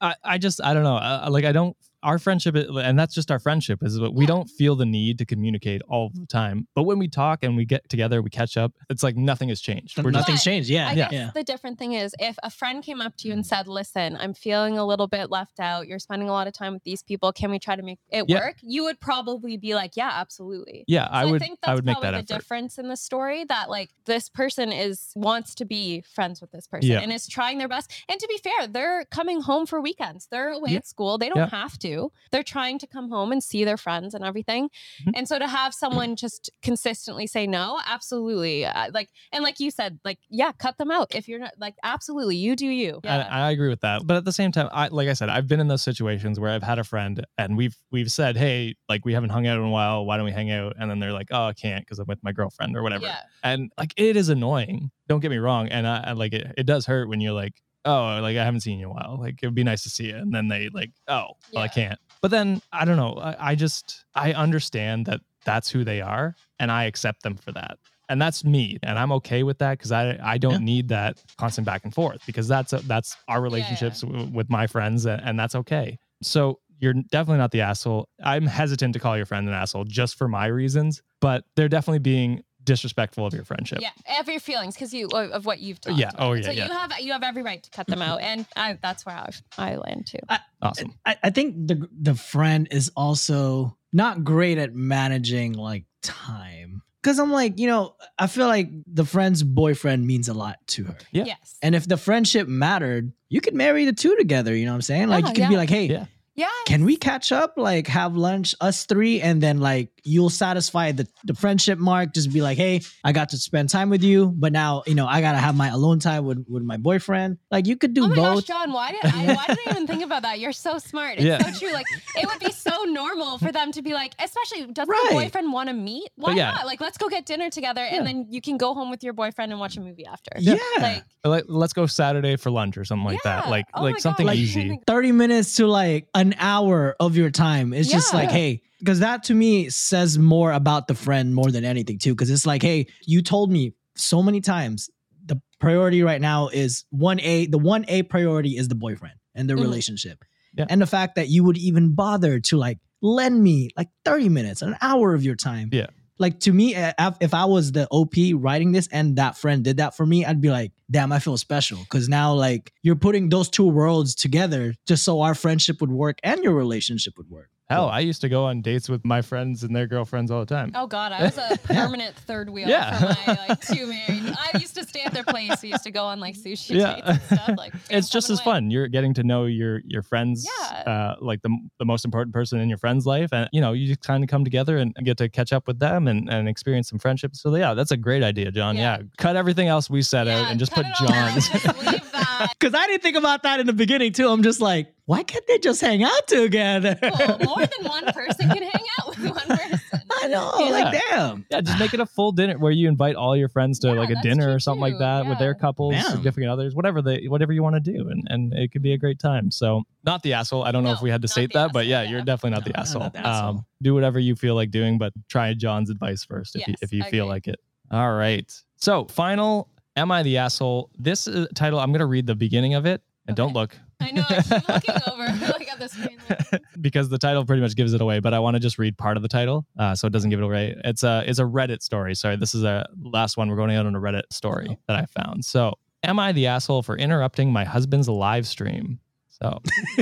[0.00, 0.96] I, I just I don't know.
[0.96, 1.76] Uh, like I don't
[2.06, 4.28] our friendship and that's just our friendship is that we Yeah.
[4.28, 6.68] don't feel the need to communicate all the time.
[6.74, 8.72] But when we talk and we get together, we catch up.
[8.88, 9.98] It's like nothing has changed.
[10.02, 10.70] We're Nothing's But changed.
[10.70, 10.88] Yeah.
[10.88, 11.08] I yeah.
[11.10, 14.16] guess the different thing is if a friend came up to you and said, Listen,
[14.18, 15.88] I'm feeling a little bit left out.
[15.88, 17.32] You're spending a lot of time with these people.
[17.32, 18.38] Can we try to make it Yeah.
[18.38, 18.56] work?
[18.62, 20.84] You would probably be like, Yeah, absolutely.
[20.86, 21.08] yeah.
[21.10, 22.42] I So would think that's I would make probably that the effort.
[22.42, 26.66] difference in the story that like this person is wants to be friends with this
[26.68, 27.00] person Yeah.
[27.00, 27.90] and is trying their best.
[28.08, 30.28] And to be fair, they're coming home for weekends.
[30.30, 30.76] They're away Yeah.
[30.78, 31.18] at school.
[31.18, 31.50] They don't Yeah.
[31.50, 31.95] have to.
[32.30, 34.68] They're trying to come home and see their friends and everything.
[35.04, 35.12] Mhm.
[35.16, 39.70] And so to have someone just consistently say no, absolutely, uh, like and like you
[39.70, 43.00] said, like yeah, cut them out if you're not like absolutely, you do you.
[43.04, 44.06] I, I agree with that.
[44.06, 46.50] But at the same time, I like I said, I've been in those situations where
[46.50, 49.64] I've had a friend and we've we've said, hey, like we haven't hung out in
[49.64, 50.04] a while.
[50.06, 50.74] Why don't we hang out?
[50.78, 53.04] And then they're like, oh, I can't because I'm with my girlfriend or whatever.
[53.06, 53.20] Yeah.
[53.42, 54.90] And like it is annoying.
[55.08, 55.68] Don't get me wrong.
[55.68, 56.54] And I, I like it.
[56.56, 57.54] It does hurt when you're like,
[57.86, 59.18] oh, like I haven't seen you in a while.
[59.20, 60.16] Like it would be nice to see you.
[60.16, 61.98] And then they like, oh, well, I can't.
[62.22, 63.14] But then I don't know.
[63.14, 67.52] I, I just I understand that that's who they are, and I accept them for
[67.52, 67.78] that.
[68.08, 70.58] And that's me, and I'm okay with that because I I don't Yeah.
[70.58, 75.06] need that constant back and forth because that's that's our relationships w- with my friends,
[75.06, 75.98] and, and that's okay.
[76.22, 78.08] So you're definitely not the asshole.
[78.22, 82.00] I'm hesitant to call your friend an asshole just for my reasons, but they're definitely
[82.00, 83.78] being disrespectful of your friendship.
[83.80, 86.10] Yeah, of your feelings because you of of what you've talked Yeah.
[86.14, 86.28] Oh, about.
[86.28, 86.66] Oh, yeah, So yeah.
[86.66, 89.30] you have you have every right to cut them out, and I, that's where I,
[89.56, 90.18] I land too.
[90.60, 90.92] Awesome.
[91.06, 96.82] I, I think the the friend is also not great at managing like time.
[97.02, 100.84] Cause I'm like, you know, I feel like the friend's boyfriend means a lot to
[100.84, 100.96] her.
[101.12, 101.24] Yeah.
[101.26, 101.54] Yes.
[101.62, 104.52] And if the friendship mattered, you could marry the two together.
[104.56, 105.06] You know what I'm saying?
[105.08, 106.06] Like Yeah, you could be like, hey, Yeah.
[106.36, 106.48] Yeah.
[106.66, 107.54] Can we catch up?
[107.56, 112.12] Like have lunch, us three, and then like you'll satisfy the, the friendship mark.
[112.14, 115.06] Just be like, hey, I got to spend time with you, but now you know
[115.06, 117.38] I gotta have my alone time with, with my boyfriend.
[117.50, 118.34] Like you could do Oh my both.
[118.36, 120.38] gosh, John, why did I why did I even think about that?
[120.38, 121.14] You're so smart.
[121.16, 121.38] It's Yeah.
[121.42, 121.72] so true.
[121.72, 125.06] Like it would be so normal for them to be like, especially does Right.
[125.08, 126.10] the boyfriend want to meet?
[126.16, 126.50] Why yeah.
[126.52, 126.66] not?
[126.66, 127.96] Like let's go get dinner together Yeah.
[127.96, 130.32] and then you can go home with your boyfriend and watch a movie after.
[130.38, 130.58] yeah.
[130.80, 133.48] Like Let, let's go Saturday for lunch or something like that.
[133.48, 134.36] Like Oh like something gosh.
[134.36, 134.78] easy.
[134.86, 137.72] 30 minutes to like an hour of your time.
[137.72, 141.64] It's just like, hey, because that to me says more about the friend more than
[141.64, 142.14] anything, too.
[142.14, 144.90] Because it's like, hey, you told me so many times
[145.24, 147.50] the priority right now is 1A.
[147.50, 149.60] The 1A priority is the boyfriend and the Mhm.
[149.62, 150.24] relationship.
[150.56, 150.66] Yeah.
[150.68, 154.62] And the fact that you would even bother to like lend me like 30 minutes,
[154.62, 155.68] an hour of your time.
[155.72, 155.86] Yeah.
[156.18, 159.96] Like to me, if I was the OP writing this and that friend did that
[159.96, 161.78] for me, I'd be like, damn, I feel special.
[161.90, 166.18] Cause now like you're putting those two worlds together just so our friendship would work
[166.22, 167.50] and your relationship would work.
[167.68, 170.46] Hell, I used to go on dates with my friends and their girlfriends all the
[170.46, 170.70] time.
[170.76, 172.96] Oh God, I was a permanent third wheel Yeah.
[172.98, 174.36] for my like two married.
[174.38, 175.60] I used to stay at their place.
[175.62, 176.94] We used to go on like sushi Yeah.
[176.94, 177.58] dates and stuff.
[177.58, 178.70] Like it's just as fun.
[178.70, 180.76] You're getting to know your your friends, Yeah.
[180.82, 181.50] uh, like the
[181.80, 184.30] the most important person in your friend's life, and you know you just kind of
[184.30, 187.34] come together and get to catch up with them and, and experience some friendship.
[187.34, 188.76] So yeah, that's a great idea, John.
[188.76, 189.02] Yeah, Yeah.
[189.18, 191.08] cut everything else we set out and just put cut it all.
[191.08, 191.48] John's.
[191.50, 192.54] That.
[192.60, 194.28] Cause I didn't think about that in the beginning too.
[194.28, 196.98] I'm just like, why can't they just hang out together?
[197.00, 199.80] Well, more than one person can hang out with one person.
[200.22, 200.66] I know, Yeah.
[200.70, 201.46] like damn.
[201.50, 203.94] yeah, just make it a full dinner where you invite all your friends to Yeah,
[203.94, 206.10] like a dinner or something like too, that with their couples, Bam.
[206.10, 208.98] significant others, whatever they whatever you want to do, and and it could be a
[208.98, 209.50] great time.
[209.50, 210.64] So not the asshole.
[210.64, 212.10] I don't know if we had to state the that, but asshole, yeah, yeah.
[212.10, 213.02] you're definitely not No, the asshole.
[213.02, 213.48] not the asshole.
[213.50, 216.92] Um, do whatever you feel like doing, but try John's advice first if you if
[216.92, 217.60] you I feel like it.
[217.92, 218.50] All right.
[218.76, 220.90] So final, am I the asshole?
[220.98, 223.76] This uh, title, I'm gonna read the beginning of it, and don't look.
[224.00, 224.24] I know.
[224.28, 226.18] I keep looking over like at the screen.
[226.28, 228.96] Like, because the title pretty much gives it away, but I want to just read
[228.98, 230.74] part of the title uh, so it doesn't give it away.
[230.84, 232.14] It's a it's a Reddit story.
[232.14, 233.48] Sorry, this is a last one.
[233.48, 235.44] We're going out on a Reddit story that I found.
[235.44, 239.00] So, am I the asshole for interrupting my husband's live stream?
[239.42, 239.60] So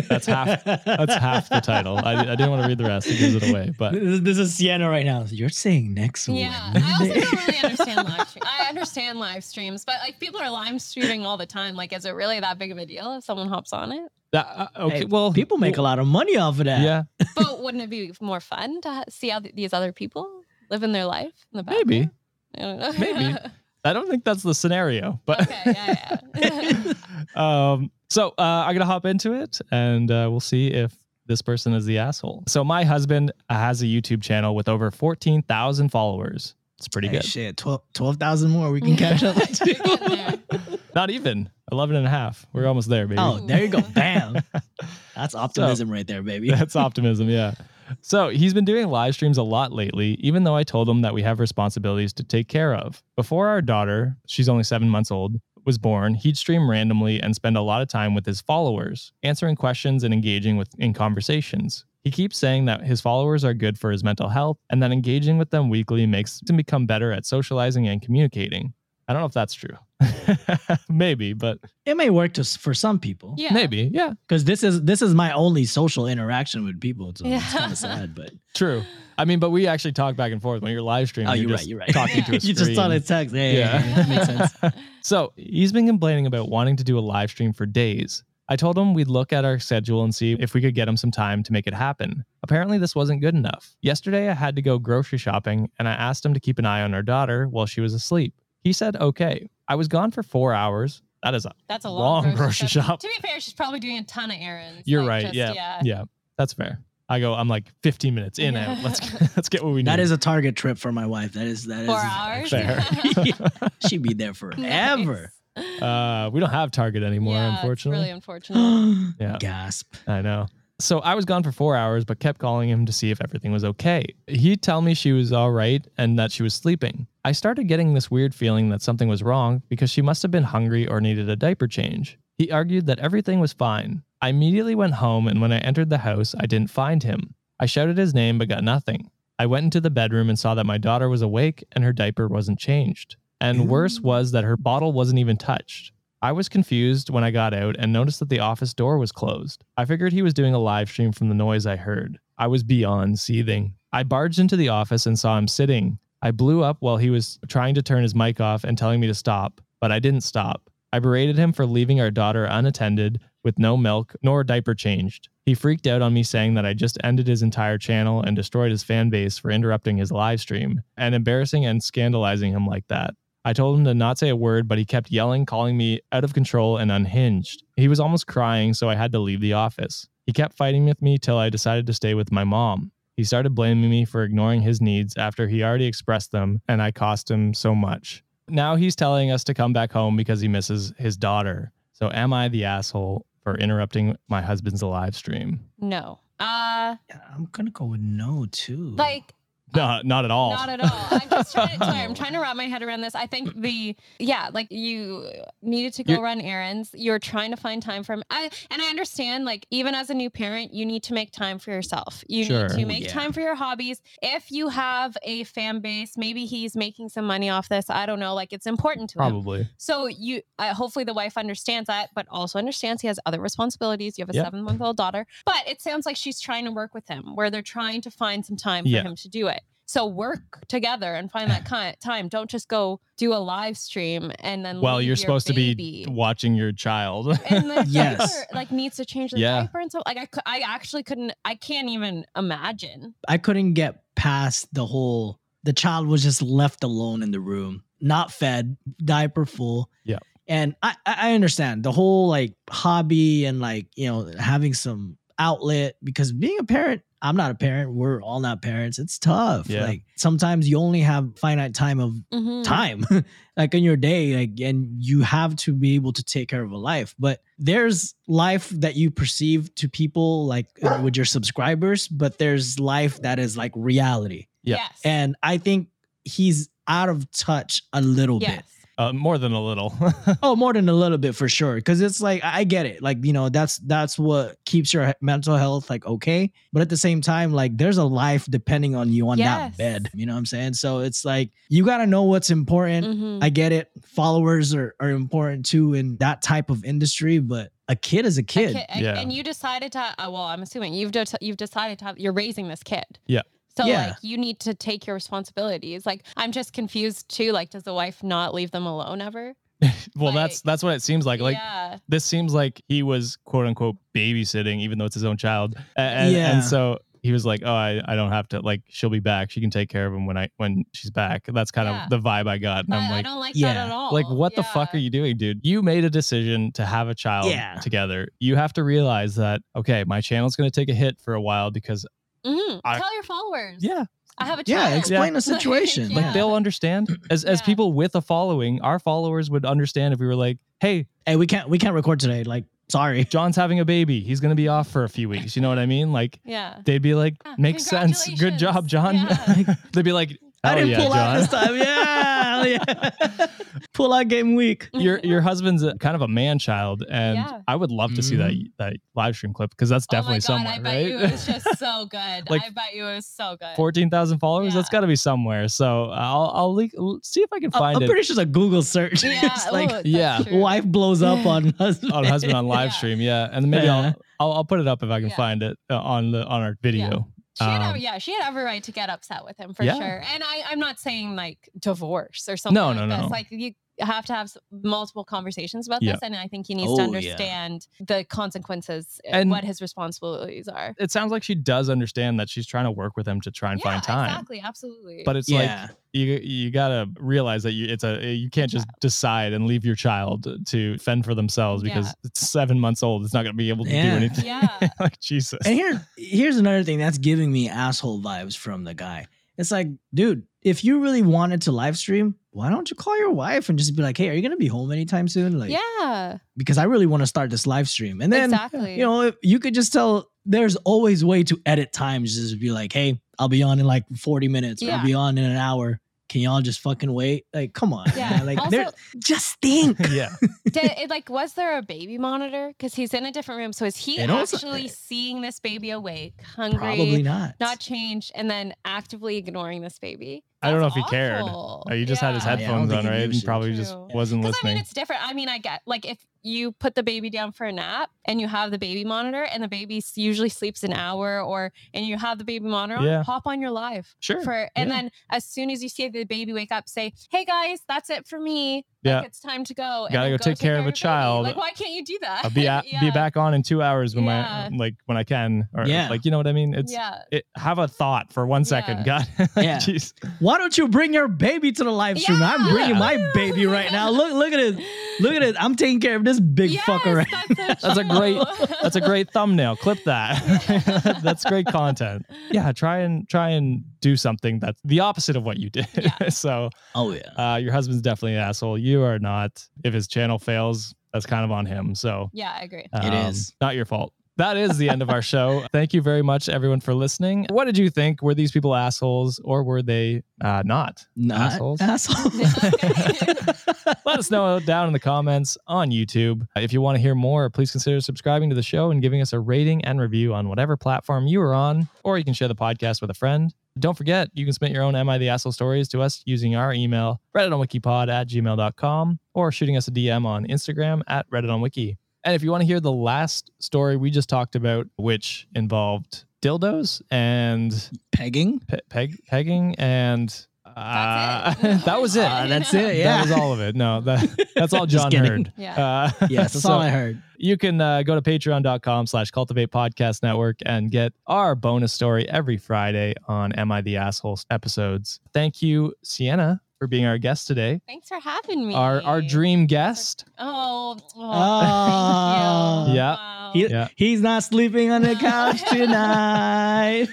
[0.09, 1.99] that's half that's half the title.
[1.99, 3.09] I, I didn't want to read the rest.
[3.09, 5.25] It gives it away, but This, this is Sienna right now.
[5.29, 6.37] You're saying next one.
[6.39, 8.45] yeah, I also don't really understand live stream.
[8.47, 11.75] I understand live streams, but like people are live streaming all the time.
[11.75, 14.09] Like, is it really that big of a deal if someone hops on it?
[14.35, 14.99] that, uh, okay.
[14.99, 16.81] Hey, well, people make a lot of money off of that.
[16.81, 17.03] Yeah,
[17.35, 20.29] But wouldn't it be more fun to see how th- these other people
[20.71, 21.77] living their life in the back?
[21.77, 22.09] Maybe.
[22.57, 22.93] I don't know.
[22.99, 23.37] Maybe.
[23.85, 26.93] I don't think that's the scenario, but okay, yeah, yeah.
[27.75, 31.75] um, so uh, I'm gonna hop into it, and uh, we'll see if this person
[31.75, 32.45] is the asshole.
[32.47, 36.55] So my husband has a YouTube channel with over 14,000 followers.
[36.79, 37.25] It's pretty Hey, good.
[37.25, 38.71] shit, 12 12,000 more.
[38.71, 39.37] We can catch up.
[40.95, 42.47] Not even 11 and a half.
[42.53, 43.19] We're almost there, baby.
[43.21, 43.81] oh, there you go.
[43.81, 44.37] Bam.
[45.15, 46.51] That's optimism right there, baby.
[46.51, 47.55] That's optimism, yeah.
[48.01, 51.13] So he's been doing live streams a lot lately, even though I told him that
[51.15, 53.03] we have responsibilities to take care of.
[53.17, 57.57] Before our daughter, she's only seven months old, was born, he'd stream randomly and spend
[57.57, 61.85] a lot of time with his followers, answering questions and engaging with in conversations.
[62.05, 65.39] He keeps saying that his followers are good for his mental health and that engaging
[65.39, 68.75] with them weekly makes him become better at socializing and communicating.
[69.09, 69.77] I don't know if that's true.
[70.89, 73.35] Maybe, but It may work to, for some people.
[73.37, 73.53] Yeah.
[73.53, 73.91] maybe.
[73.93, 77.13] Yeah, Because this is this is my only social interaction with people.
[77.17, 77.59] So it's Yeah.
[77.59, 78.83] kind of sad, but true.
[79.19, 81.31] I mean, but we actually talk back and forth when you're live streaming.
[81.31, 81.69] oh, you're, just right.
[81.69, 81.93] You're right.
[81.93, 82.91] Talking to a you just saw screen.
[82.91, 83.35] the text.
[83.35, 83.85] Hey, Yeah.
[83.85, 84.27] yeah, that makes
[84.63, 84.75] sense.
[85.03, 88.25] So he's been complaining about wanting to do a live stream for days.
[88.49, 90.97] I told him we'd look at our schedule and see if we could get him
[90.99, 92.25] some time to make it happen.
[92.43, 93.75] Apparently, this wasn't good enough.
[93.81, 96.83] Yesterday, I had to go grocery shopping and I asked him to keep an eye
[96.83, 98.35] on our daughter while she was asleep.
[98.61, 99.49] He said, okay.
[99.67, 101.03] I was gone for four hours.
[101.23, 103.01] That is a That's a Long long, grocery shop.
[103.01, 104.83] To be fair, she's probably doing a ton of errands.
[104.85, 105.33] You're like, right.
[105.33, 106.05] just- yeah, yeah.
[106.37, 106.81] That's fair.
[107.09, 108.73] I go, I'm like 15 minutes in Yeah.
[108.73, 109.01] and let's
[109.37, 109.87] let's get what we need.
[109.87, 111.33] That is a target trip for my wife.
[111.35, 112.51] That is that is Four hours.
[112.51, 112.83] fair.
[113.89, 114.61] She'd be there forever.
[114.61, 115.31] Nice.
[115.57, 118.01] Uh, we don't have Target anymore, yeah, it's unfortunately.
[118.01, 119.15] really unfortunate.
[119.21, 119.37] Yeah.
[119.39, 119.95] Gasp.
[120.07, 120.47] I know.
[120.81, 123.53] So I was gone for four hours, but kept calling him to see if everything
[123.53, 124.05] was okay.
[124.27, 127.07] He'd tell me she was all right and that she was sleeping.
[127.25, 130.43] I started getting this weird feeling that something was wrong because she must have been
[130.43, 132.19] hungry or needed a diaper change.
[132.39, 134.03] He argued that everything was fine.
[134.21, 137.35] I immediately went home, and when I entered the house, I didn't find him.
[137.61, 139.11] I shouted his name but got nothing.
[139.39, 142.27] I went into the bedroom and saw that my daughter was awake and her diaper
[142.27, 143.17] wasn't changed.
[143.45, 143.67] And mm.
[143.67, 145.93] worse was that her bottle wasn't even touched.
[146.23, 149.63] I was confused when I got out and noticed that the office door was closed.
[149.77, 152.19] I figured he was doing a live stream from the noise I heard.
[152.39, 153.75] I was beyond seething.
[153.93, 155.99] I barged into the office and saw him sitting.
[156.23, 159.07] I blew up while he was trying to turn his mic off and telling me
[159.09, 160.71] to stop, but I didn't stop.
[160.91, 165.29] I berated him for leaving our daughter unattended with no milk nor diaper changed.
[165.45, 168.71] He freaked out on me saying that I just ended his entire channel and destroyed
[168.71, 173.15] his fan base for interrupting his live stream and embarrassing and scandalizing him like that.
[173.45, 176.25] I told him to not say a word, but he kept yelling, calling me out
[176.25, 177.63] of control and unhinged.
[177.77, 180.07] He was almost crying, so I had to leave the office.
[180.27, 182.91] He kept fighting with me till I decided to stay with my mom.
[183.17, 186.91] He started blaming me for ignoring his needs after he already expressed them, and I
[186.91, 188.25] cost him so much.
[188.49, 191.71] Now he's telling us to come back home because he misses his daughter.
[191.93, 195.61] So am I the asshole for interrupting my husband's live stream?
[195.79, 196.21] No.
[196.41, 198.95] Uh Yeah, I'm gonna go with no too.
[198.97, 199.33] like
[199.75, 200.51] No, not at all.
[200.51, 200.91] Not at all.
[201.11, 203.15] I'm just trying to, sorry, I'm trying to wrap my head around this.
[203.15, 205.29] I think the yeah, like you
[205.63, 206.91] needed to go You're- run errands.
[206.95, 208.23] You're trying to find time for him.
[208.31, 211.59] I and I understand like even as a new parent, you need to make time
[211.59, 212.23] for yourself.
[212.29, 212.69] You Sure.
[212.69, 213.09] need to make yeah.
[213.13, 214.01] time for your hobbies.
[214.23, 217.91] If you have a fan base, maybe he's making some money off this.
[217.91, 218.35] I don't know.
[218.35, 219.31] Like it's important to him.
[219.31, 219.69] Probably.
[219.77, 224.19] So you, uh, hopefully, the wife understands that, but also understands he has other responsibilities.
[224.19, 224.45] You have a Yeah.
[224.45, 228.01] seven-month-old daughter, but it sounds like she's trying to work with him, where they're trying
[228.03, 229.03] to find some time for Yeah.
[229.03, 229.63] him to do it.
[229.87, 232.29] So work together and find that ki- time.
[232.29, 234.81] Don't just go do a live stream and then.
[234.81, 237.29] Well, leave you're your supposed to be watching your child.
[237.51, 238.19] And the Yes.
[238.19, 239.61] diaper, like needs to change the Yeah.
[239.61, 243.15] diaper and so like I, I actually couldn't I can't even imagine.
[243.29, 247.85] I couldn't get past the whole the child was just left alone in the room,
[248.01, 249.91] not fed, diaper full.
[250.05, 250.19] Yeah.
[250.47, 255.17] And I, I I understand the whole like hobby and like, you know, having some
[255.39, 257.93] outlet because being a parent, I'm not a parent.
[257.93, 258.99] We're all not parents.
[258.99, 259.69] It's tough.
[259.71, 259.85] Yeah.
[259.85, 262.65] Like sometimes you only have finite time of Mhm.
[262.65, 263.05] time
[263.57, 266.73] like in your day like and you have to be able to take care of
[266.73, 272.09] a life but there's life that you perceive to people like uh, with your subscribers
[272.09, 274.77] but there's life that is like reality Yeah.
[274.77, 275.01] Yes.
[275.05, 275.89] and i think
[276.25, 278.57] he's out of touch a little yes.
[278.57, 278.65] bit
[278.99, 279.93] uh, more than a little.
[280.43, 283.03] oh more than a little bit for sure because it's like i I get it
[283.03, 286.97] like you know that's that's what keeps your mental health like okay but at the
[286.97, 289.77] same time like there's a life depending on you on Yes.
[289.77, 292.51] that bed you know what i'm saying so it's like you got to know what's
[292.51, 293.43] important Mhm.
[293.43, 293.91] I get it.
[294.05, 298.41] Followers are, are important too in that type of industry, but a kid is a
[298.41, 298.75] A kid.
[298.77, 299.19] kid- Yeah.
[299.19, 302.33] And you decided to, uh, well, I'm assuming you've de- you've decided to have, you're
[302.33, 303.05] raising this kid.
[303.27, 303.43] Yeah.
[303.77, 304.09] So Yeah.
[304.09, 306.07] like you need to take your responsibilities.
[306.07, 307.53] Like I'm just confused too.
[307.53, 309.55] Like, does the wife not leave them alone ever?
[310.17, 311.41] well, that's Like- that's what it seems like.
[311.41, 311.99] Like yeah.
[312.09, 315.75] this seems like he was quote unquote babysitting, even though it's his own child.
[315.97, 316.53] A- And, Yeah.
[316.55, 318.61] and so he was like, "Oh, I, I don't have to.
[318.61, 319.51] Like, she'll be back.
[319.51, 322.05] She can take care of him when I when she's back." That's kind Yeah.
[322.05, 322.81] of the vibe I got.
[322.81, 323.73] And But I'm I like, don't like yeah.
[323.75, 324.13] that at all.
[324.13, 325.61] like what the fuck are you doing, dude?
[325.65, 327.75] You made a decision to have a child Yeah.
[327.81, 328.29] together.
[328.41, 331.41] You have to realize that okay, my channel's going to take a hit for a
[331.41, 332.07] while because
[332.45, 332.81] Mhm.
[332.85, 333.77] I- Tell your followers.
[333.81, 334.05] yeah,
[334.39, 334.99] I have a Yeah, child.
[334.99, 336.11] explain the situation.
[336.11, 336.17] Yeah.
[336.21, 337.09] like they'll understand.
[337.31, 337.67] As as Yeah.
[337.67, 341.47] people with a following, our followers would understand if we were like, "Hey, Hey, we
[341.47, 342.45] can't we can't record today.
[342.45, 343.25] Like, sorry.
[343.31, 344.21] John's having a baby.
[344.21, 346.13] He's going to be off for a few weeks." You know what I mean?
[346.13, 346.77] Like Yeah.
[346.85, 348.29] they'd be like, Yeah, "Makes sense.
[348.39, 349.77] Good job, John." congratulations.
[349.93, 351.77] they'd be like, I didn't yeah, pull out this time.
[351.77, 353.47] Yeah, yeah.
[353.93, 354.89] pull out game week.
[354.95, 357.61] your your husband's a, kind of a man child, and Yeah.
[357.69, 360.65] I would love to see that that live stream clip because that's definitely oh my
[360.65, 361.07] God, somewhere, I bet right?
[361.09, 362.51] you it was just so good.
[362.51, 363.77] Like, I bet you it was so good.
[363.77, 364.75] Fourteen thousand followers.
[364.75, 365.69] That's got to be somewhere.
[365.69, 366.93] So I'll I'll leak,
[367.23, 369.23] see if I can I- find I'm it pretty sure it's a Google search.
[369.25, 369.41] yeah.
[369.45, 370.41] it's like ooh, yeah.
[370.43, 370.59] true.
[370.59, 372.13] wife blows up on husband.
[372.13, 372.93] on husband on live Yeah.
[372.93, 373.21] stream.
[373.21, 373.97] Yeah, and maybe Yeah.
[373.97, 375.37] I'll, I'll I'll put it up if I can Yeah.
[375.37, 377.29] find it uh, on the on our video.
[377.57, 379.95] She had, Um, yeah, she had every right to get upset with him for Yeah.
[379.95, 380.23] sure.
[380.33, 382.75] And I, I'm not saying like divorce or something.
[382.75, 383.23] No, like no, no, this.
[383.25, 383.29] no.
[383.29, 386.13] Like you have to have multiple conversations about Yeah.
[386.13, 387.07] this, and I think he needs Oh, to yeah.
[387.07, 390.95] understand the consequences And- and what his responsibilities are.
[390.99, 393.73] It sounds like she does understand that she's trying to work with him to try
[393.73, 394.31] and yeah, find time.
[394.31, 395.23] exactly, absolutely.
[395.25, 395.83] But it's Yeah.
[395.89, 399.67] like you you gotta realize that you it's a eh, you can't just decide and
[399.67, 402.13] leave your child to fend for themselves because Yeah.
[402.31, 403.25] it's seven months old.
[403.25, 404.45] It's not gonna be able to do anything.
[404.45, 404.69] yeah,
[405.01, 405.59] like Jesus.
[405.65, 409.27] And here, here's another thing that's giving me asshole vibes from the guy.
[409.57, 413.31] It's like, dude, if you really wanted to live stream, why don't you call your
[413.31, 415.59] wife and just be like, hey, are you gonna be home anytime soon?
[415.59, 418.21] Like, yeah, because I really want to start this live stream.
[418.21, 418.97] And then, exactly.
[418.97, 420.31] you know, you could just tell.
[420.47, 422.37] There's always way to edit times.
[422.37, 424.83] Just be like, hey, I'll be on in like 40 minutes.
[424.83, 424.99] Yeah.
[424.99, 426.01] I'll be on in an hour.
[426.29, 427.45] Can y'all just fucking wait?
[427.53, 428.07] Like, come on.
[428.17, 428.31] Yeah.
[428.31, 428.47] man.
[428.47, 429.99] Like, Also- just think.
[430.11, 430.35] yeah.
[430.65, 432.69] Did it like was there a baby monitor?
[432.69, 433.73] Because he's in a different room.
[433.73, 437.55] So is he It also- actually seeing this baby awake, hungry, Probably not.
[437.61, 440.45] not changed, and then actively ignoring this baby?
[440.65, 441.43] I don't know if That's he cared.
[441.43, 441.87] awful.
[441.91, 443.19] He just had his Yeah, I don't headphones think on, right?
[443.21, 445.23] gives And a probably just wasn't Because I mean, it's different.
[445.25, 448.41] I mean, I get like if you put the baby down for a nap and
[448.41, 452.19] you have the baby monitor, and the baby usually sleeps an hour, or and you
[452.19, 453.23] have the baby monitor, on, Yeah.
[453.23, 454.95] hop on your live Sure, For and yeah.
[454.97, 458.27] then as soon as you see the baby wake up, say, "Hey guys, that's it
[458.27, 458.85] for me.
[459.05, 459.19] Yeah.
[459.19, 460.07] Like it's time to go.
[460.07, 461.45] and Gotta then go take care of a child.
[461.45, 462.45] Like why can't you do that?
[462.45, 464.69] I'll be at, be back on in two hours when Yeah.
[464.71, 466.09] my like when I can or Yeah.
[466.09, 466.75] like you know what I mean.
[466.75, 467.19] It's Yeah.
[467.31, 469.25] it, have a thought for one second, Yeah.
[469.39, 469.51] God.
[469.57, 469.77] Yeah.
[469.79, 470.13] Jeez.
[470.41, 472.43] Why don't you bring your baby to the live stream?
[472.43, 474.11] I'm bringing my baby right now.
[474.11, 474.79] Look, look at it.
[475.21, 475.57] Look at it.
[475.63, 477.27] I'm taking care of this big Yes, fucker right
[477.57, 478.43] that's, so That's a great
[478.83, 479.77] that's a great thumbnail.
[479.77, 481.21] Clip that.
[481.23, 482.27] that's great content.
[482.51, 485.87] Yeah, try and try and do something that's the opposite of what you did.
[485.97, 486.29] Yeah.
[486.29, 487.53] so Oh yeah.
[487.55, 488.77] uh, your husband's definitely an asshole.
[488.79, 489.67] You are not.
[489.83, 491.95] If his channel fails, that's kind of on him.
[491.95, 492.87] So Yeah, I agree.
[492.93, 493.55] um, is.
[493.61, 494.13] not your fault.
[494.37, 495.65] That is the end of our show.
[495.73, 497.47] Thank you very much, everyone, for listening.
[497.51, 498.21] What did you think?
[498.23, 501.07] Were these people assholes or were they uh, not?
[501.15, 501.81] Not assholes.
[501.81, 502.33] Asshole.
[504.05, 506.47] Let us know down in the comments on YouTube.
[506.57, 509.33] If you want to hear more, please consider subscribing to the show and giving us
[509.33, 512.55] a rating and review on whatever platform you are on, or you can share the
[512.55, 513.55] podcast with a friend.
[513.79, 516.55] Don't forget, you can submit your own Am I the Asshole stories to us using
[516.55, 521.97] our email, redditonwikipod at gmail.com, or shooting us a DM on Instagram at redditonwiki.
[522.25, 526.25] And if you want to hear the last story we just talked about, which involved
[526.43, 528.61] dildos and Pegging.
[528.61, 530.47] pe- peg pegging and
[530.77, 531.55] uh,
[531.85, 532.25] that was it.
[532.25, 532.97] Uh, that's it.
[532.97, 533.19] Yeah.
[533.19, 533.77] That was all of it.
[533.77, 535.53] No, that, that's all John heard.
[535.57, 535.75] Yeah.
[536.21, 537.23] Uh, Yes, that's so all I heard.
[537.39, 542.29] You can uh, go to patreon.com slash Cultiv8 podcast network and get our bonus story
[542.29, 545.21] every Friday on Am I the Asshole episodes.
[545.33, 547.81] Thank you, Sienna, for being our guest today.
[547.87, 548.75] Thanks for having me.
[548.75, 550.27] Our our dream guest.
[550.39, 552.85] Oh, oh, Oh.
[552.85, 552.95] thank you.
[552.97, 553.15] Yeah.
[553.15, 553.51] Wow.
[553.55, 553.89] He, Yeah.
[553.97, 557.09] He's not sleeping on the couch tonight.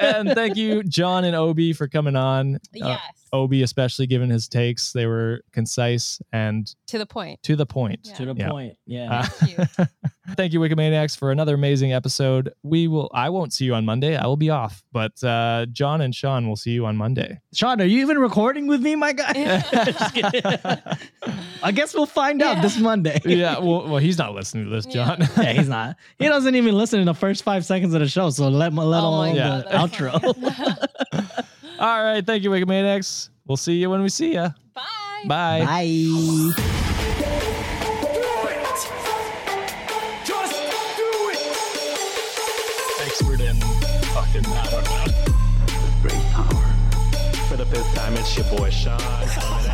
[0.00, 2.56] and thank you, John and Obi, for coming on.
[2.56, 3.00] Uh, yes.
[3.34, 7.42] Obi, especially given his takes, they were concise and to the point.
[7.42, 8.00] to the point.
[8.04, 8.14] Yeah.
[8.14, 8.48] to the Yeah.
[8.48, 8.76] point.
[8.86, 9.12] Yeah.
[9.20, 9.86] Uh, Thank you.
[10.36, 12.50] Thank you, Wikimaniacs, for another amazing episode.
[12.62, 13.10] We will.
[13.12, 14.16] I won't see you on Monday.
[14.16, 17.40] I will be off, but uh, John and Sean will see you on Monday.
[17.52, 19.32] Sean, are you even recording with me, my guy?
[21.62, 23.20] I guess we'll find out this Monday.
[23.26, 23.58] yeah.
[23.58, 25.18] Well, well, he's not listening to this, John.
[25.36, 25.96] yeah, he's not.
[26.18, 29.02] He doesn't even listen in the first five seconds of the show, so let, let
[29.02, 31.44] Oh my alone God, the that's outro.
[31.78, 32.24] All right.
[32.24, 33.30] Thank you, Wikimaniacs.
[33.46, 34.48] We'll see you when we see you.
[34.74, 35.24] Bye.
[35.26, 35.64] Bye.
[35.64, 36.54] Bye.
[43.04, 43.56] Expert in
[44.14, 45.04] fucking, I don't know.
[46.02, 46.64] Great power.
[47.48, 48.98] For the fifth time, it's your boy Sean.
[48.98, 49.73] coming at-